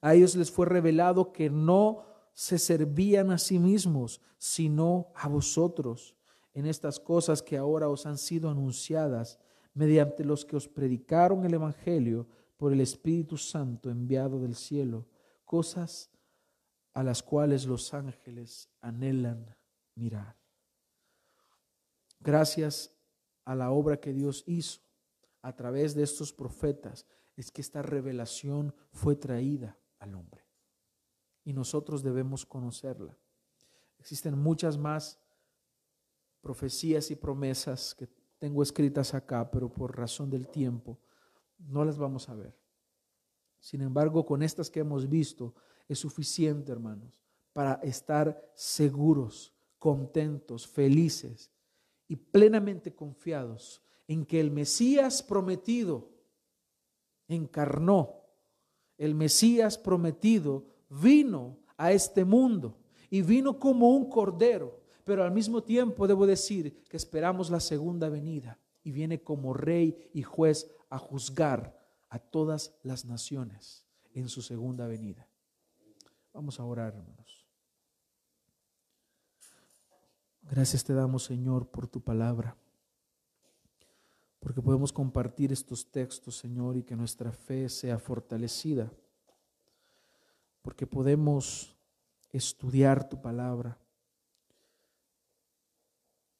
A 0.00 0.14
ellos 0.14 0.34
les 0.36 0.50
fue 0.50 0.66
revelado 0.66 1.32
que 1.32 1.50
no 1.50 2.04
se 2.32 2.58
servían 2.58 3.30
a 3.30 3.38
sí 3.38 3.58
mismos, 3.58 4.20
sino 4.38 5.12
a 5.14 5.28
vosotros 5.28 6.16
en 6.54 6.66
estas 6.66 6.98
cosas 6.98 7.42
que 7.42 7.56
ahora 7.56 7.88
os 7.88 8.06
han 8.06 8.18
sido 8.18 8.50
anunciadas 8.50 9.38
mediante 9.74 10.24
los 10.24 10.44
que 10.44 10.56
os 10.56 10.68
predicaron 10.68 11.44
el 11.44 11.54
Evangelio 11.54 12.26
por 12.56 12.72
el 12.72 12.80
Espíritu 12.80 13.36
Santo 13.36 13.90
enviado 13.90 14.40
del 14.40 14.54
cielo, 14.54 15.06
cosas 15.44 16.10
a 16.92 17.02
las 17.02 17.22
cuales 17.22 17.66
los 17.66 17.94
ángeles 17.94 18.68
anhelan 18.80 19.54
mirar. 19.94 20.36
Gracias 22.20 22.99
a 23.50 23.56
la 23.56 23.72
obra 23.72 23.98
que 23.98 24.12
Dios 24.12 24.44
hizo 24.46 24.80
a 25.42 25.56
través 25.56 25.96
de 25.96 26.04
estos 26.04 26.32
profetas, 26.32 27.04
es 27.34 27.50
que 27.50 27.60
esta 27.60 27.82
revelación 27.82 28.72
fue 28.92 29.16
traída 29.16 29.76
al 29.98 30.14
hombre. 30.14 30.46
Y 31.42 31.52
nosotros 31.52 32.04
debemos 32.04 32.46
conocerla. 32.46 33.18
Existen 33.98 34.38
muchas 34.38 34.78
más 34.78 35.18
profecías 36.40 37.10
y 37.10 37.16
promesas 37.16 37.92
que 37.96 38.06
tengo 38.38 38.62
escritas 38.62 39.14
acá, 39.14 39.50
pero 39.50 39.68
por 39.68 39.98
razón 39.98 40.30
del 40.30 40.46
tiempo 40.46 41.00
no 41.58 41.84
las 41.84 41.98
vamos 41.98 42.28
a 42.28 42.36
ver. 42.36 42.56
Sin 43.58 43.80
embargo, 43.80 44.24
con 44.24 44.44
estas 44.44 44.70
que 44.70 44.78
hemos 44.78 45.08
visto 45.08 45.56
es 45.88 45.98
suficiente, 45.98 46.70
hermanos, 46.70 47.20
para 47.52 47.80
estar 47.82 48.48
seguros, 48.54 49.52
contentos, 49.80 50.68
felices 50.68 51.49
y 52.10 52.16
plenamente 52.16 52.92
confiados 52.92 53.80
en 54.08 54.26
que 54.26 54.40
el 54.40 54.50
Mesías 54.50 55.22
prometido 55.22 56.10
encarnó, 57.28 58.16
el 58.98 59.14
Mesías 59.14 59.78
prometido 59.78 60.66
vino 60.88 61.60
a 61.76 61.92
este 61.92 62.24
mundo 62.24 62.76
y 63.10 63.22
vino 63.22 63.60
como 63.60 63.90
un 63.90 64.10
cordero, 64.10 64.80
pero 65.04 65.22
al 65.22 65.30
mismo 65.30 65.62
tiempo 65.62 66.08
debo 66.08 66.26
decir 66.26 66.82
que 66.88 66.96
esperamos 66.96 67.48
la 67.48 67.60
segunda 67.60 68.08
venida 68.08 68.58
y 68.82 68.90
viene 68.90 69.22
como 69.22 69.54
rey 69.54 70.10
y 70.12 70.22
juez 70.22 70.68
a 70.88 70.98
juzgar 70.98 71.78
a 72.08 72.18
todas 72.18 72.76
las 72.82 73.04
naciones 73.04 73.86
en 74.14 74.28
su 74.28 74.42
segunda 74.42 74.88
venida. 74.88 75.28
Vamos 76.32 76.58
a 76.58 76.64
orar, 76.64 76.92
hermanos. 76.92 77.39
Gracias 80.42 80.82
te 80.84 80.94
damos, 80.94 81.24
Señor, 81.24 81.68
por 81.68 81.86
tu 81.86 82.00
palabra, 82.00 82.56
porque 84.40 84.62
podemos 84.62 84.92
compartir 84.92 85.52
estos 85.52 85.90
textos, 85.90 86.36
Señor, 86.36 86.76
y 86.76 86.82
que 86.82 86.96
nuestra 86.96 87.30
fe 87.30 87.68
sea 87.68 87.98
fortalecida, 87.98 88.90
porque 90.62 90.86
podemos 90.86 91.76
estudiar 92.30 93.08
tu 93.08 93.20
palabra. 93.20 93.78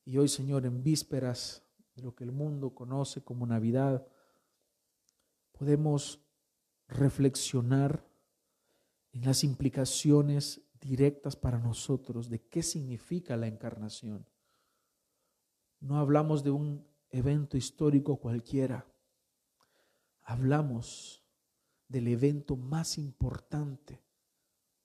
Y 0.05 0.19
hoy, 0.19 0.29
Señor, 0.29 0.67
en 0.67 0.83
vísperas 0.83 1.63
de 1.95 2.03
lo 2.03 2.15
que 2.15 2.25
el 2.25 2.33
mundo 2.33 2.75
conoce 2.75 3.23
como 3.23 3.47
Navidad, 3.47 4.07
podemos 5.53 6.21
reflexionar 6.89 8.05
en 9.13 9.25
las 9.25 9.45
implicaciones 9.45 10.63
directas 10.81 11.37
para 11.37 11.59
nosotros 11.59 12.29
de 12.29 12.41
qué 12.41 12.63
significa 12.63 13.37
la 13.37 13.47
encarnación. 13.47 14.27
No 15.81 15.99
hablamos 15.99 16.43
de 16.43 16.51
un 16.51 16.87
evento 17.11 17.57
histórico 17.57 18.17
cualquiera, 18.17 18.87
hablamos 20.23 21.25
del 21.89 22.09
evento 22.09 22.57
más 22.57 22.99
importante 22.99 24.03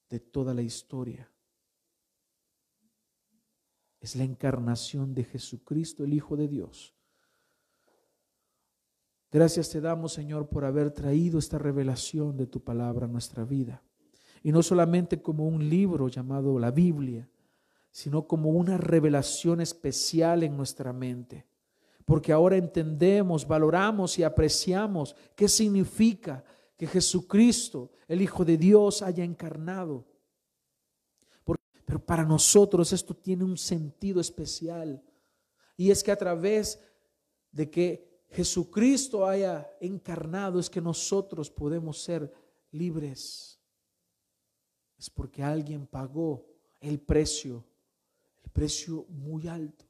de 0.09 0.19
toda 0.19 0.53
la 0.53 0.61
historia. 0.61 1.31
Es 3.99 4.15
la 4.15 4.23
encarnación 4.23 5.13
de 5.13 5.23
Jesucristo, 5.23 6.03
el 6.03 6.13
Hijo 6.13 6.35
de 6.35 6.47
Dios. 6.47 6.95
Gracias 9.31 9.69
te 9.69 9.81
damos, 9.81 10.13
Señor, 10.13 10.47
por 10.47 10.63
haber 10.63 10.91
traído 10.91 11.39
esta 11.39 11.57
revelación 11.57 12.37
de 12.37 12.47
tu 12.47 12.63
palabra 12.63 13.05
a 13.05 13.09
nuestra 13.09 13.43
vida. 13.43 13.83
Y 14.43 14.51
no 14.51 14.61
solamente 14.61 15.21
como 15.21 15.47
un 15.47 15.69
libro 15.69 16.07
llamado 16.07 16.59
la 16.59 16.71
Biblia, 16.71 17.27
sino 17.91 18.27
como 18.27 18.49
una 18.49 18.77
revelación 18.77 19.61
especial 19.61 20.43
en 20.43 20.57
nuestra 20.57 20.91
mente. 20.93 21.45
Porque 22.03 22.31
ahora 22.31 22.57
entendemos, 22.57 23.47
valoramos 23.47 24.19
y 24.19 24.23
apreciamos 24.23 25.15
qué 25.35 25.47
significa 25.47 26.43
que 26.77 26.87
Jesucristo, 26.87 27.91
el 28.07 28.21
Hijo 28.21 28.45
de 28.45 28.57
Dios, 28.57 29.01
haya 29.01 29.23
encarnado. 29.23 30.05
Pero 31.85 32.03
para 32.03 32.25
nosotros 32.25 32.91
esto 32.91 33.15
tiene 33.15 33.43
un 33.43 33.57
sentido 33.57 34.19
especial. 34.19 35.01
Y 35.77 35.91
es 35.91 36.03
que 36.03 36.11
a 36.11 36.17
través 36.17 36.81
de 37.51 37.69
que 37.69 38.25
Jesucristo 38.29 39.25
haya 39.25 39.69
encarnado 39.79 40.59
es 40.59 40.69
que 40.69 40.81
nosotros 40.81 41.49
podemos 41.49 42.01
ser 42.01 42.33
libres. 42.71 43.59
Es 44.97 45.09
porque 45.09 45.43
alguien 45.43 45.87
pagó 45.87 46.45
el 46.79 46.99
precio 46.99 47.65
precio 48.55 49.05
muy 49.09 49.49
alto. 49.49 49.85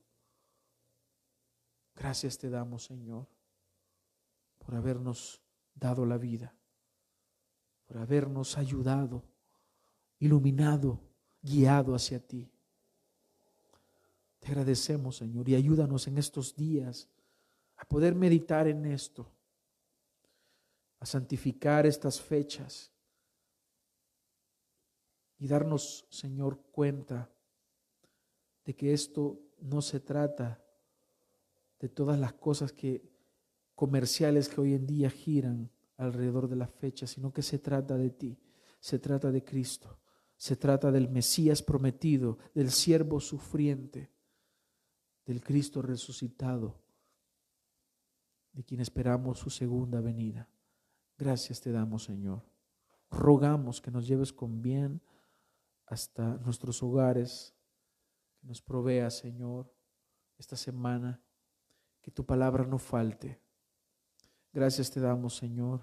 Gracias 1.95 2.35
te 2.39 2.49
damos, 2.49 2.85
Señor, 2.85 3.27
por 4.57 4.73
habernos 4.73 5.39
dado 5.75 6.03
la 6.03 6.17
vida, 6.17 6.51
por 7.85 7.99
habernos 7.99 8.57
ayudado, 8.57 9.23
iluminado, 10.17 10.99
guiado 11.43 11.93
hacia 11.93 12.19
ti. 12.19 12.51
Te 14.39 14.47
agradecemos, 14.47 15.17
Señor, 15.17 15.47
y 15.47 15.53
ayúdanos 15.53 16.07
en 16.07 16.17
estos 16.17 16.55
días 16.55 17.07
a 17.77 17.85
poder 17.85 18.15
meditar 18.15 18.67
en 18.67 18.83
esto, 18.85 19.31
a 20.99 21.05
santificar 21.05 21.85
estas 21.85 22.19
fechas 22.19 22.91
y 25.37 25.47
darnos, 25.47 26.05
Señor, 26.09 26.61
cuenta 26.71 27.29
de 28.63 28.75
que 28.75 28.93
esto 28.93 29.39
no 29.59 29.81
se 29.81 29.99
trata 29.99 30.63
de 31.79 31.89
todas 31.89 32.19
las 32.19 32.33
cosas 32.33 32.71
que 32.71 33.09
comerciales 33.75 34.47
que 34.47 34.61
hoy 34.61 34.73
en 34.73 34.87
día 34.87 35.09
giran 35.09 35.69
alrededor 35.97 36.47
de 36.47 36.55
la 36.55 36.67
fecha, 36.67 37.05
sino 37.07 37.31
que 37.31 37.41
se 37.41 37.59
trata 37.59 37.97
de 37.97 38.09
ti, 38.09 38.39
se 38.79 38.99
trata 38.99 39.31
de 39.31 39.43
Cristo, 39.43 39.99
se 40.37 40.55
trata 40.55 40.91
del 40.91 41.09
Mesías 41.09 41.61
prometido, 41.61 42.37
del 42.53 42.71
siervo 42.71 43.19
sufriente, 43.19 44.11
del 45.25 45.41
Cristo 45.41 45.81
resucitado, 45.81 46.81
de 48.53 48.63
quien 48.63 48.79
esperamos 48.79 49.39
su 49.39 49.49
segunda 49.49 49.99
venida. 50.01 50.49
Gracias 51.17 51.61
te 51.61 51.71
damos, 51.71 52.03
Señor. 52.03 52.43
Rogamos 53.09 53.81
que 53.81 53.91
nos 53.91 54.07
lleves 54.07 54.33
con 54.33 54.61
bien 54.61 55.01
hasta 55.85 56.37
nuestros 56.37 56.81
hogares, 56.83 57.55
nos 58.41 58.61
provea, 58.61 59.09
Señor, 59.09 59.73
esta 60.37 60.55
semana, 60.55 61.21
que 62.01 62.11
tu 62.11 62.25
palabra 62.25 62.65
no 62.65 62.77
falte. 62.77 63.41
Gracias 64.53 64.91
te 64.91 64.99
damos, 64.99 65.35
Señor, 65.35 65.81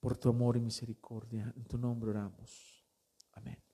por 0.00 0.16
tu 0.16 0.28
amor 0.28 0.56
y 0.56 0.60
misericordia. 0.60 1.52
En 1.56 1.64
tu 1.64 1.78
nombre 1.78 2.10
oramos. 2.10 2.86
Amén. 3.32 3.65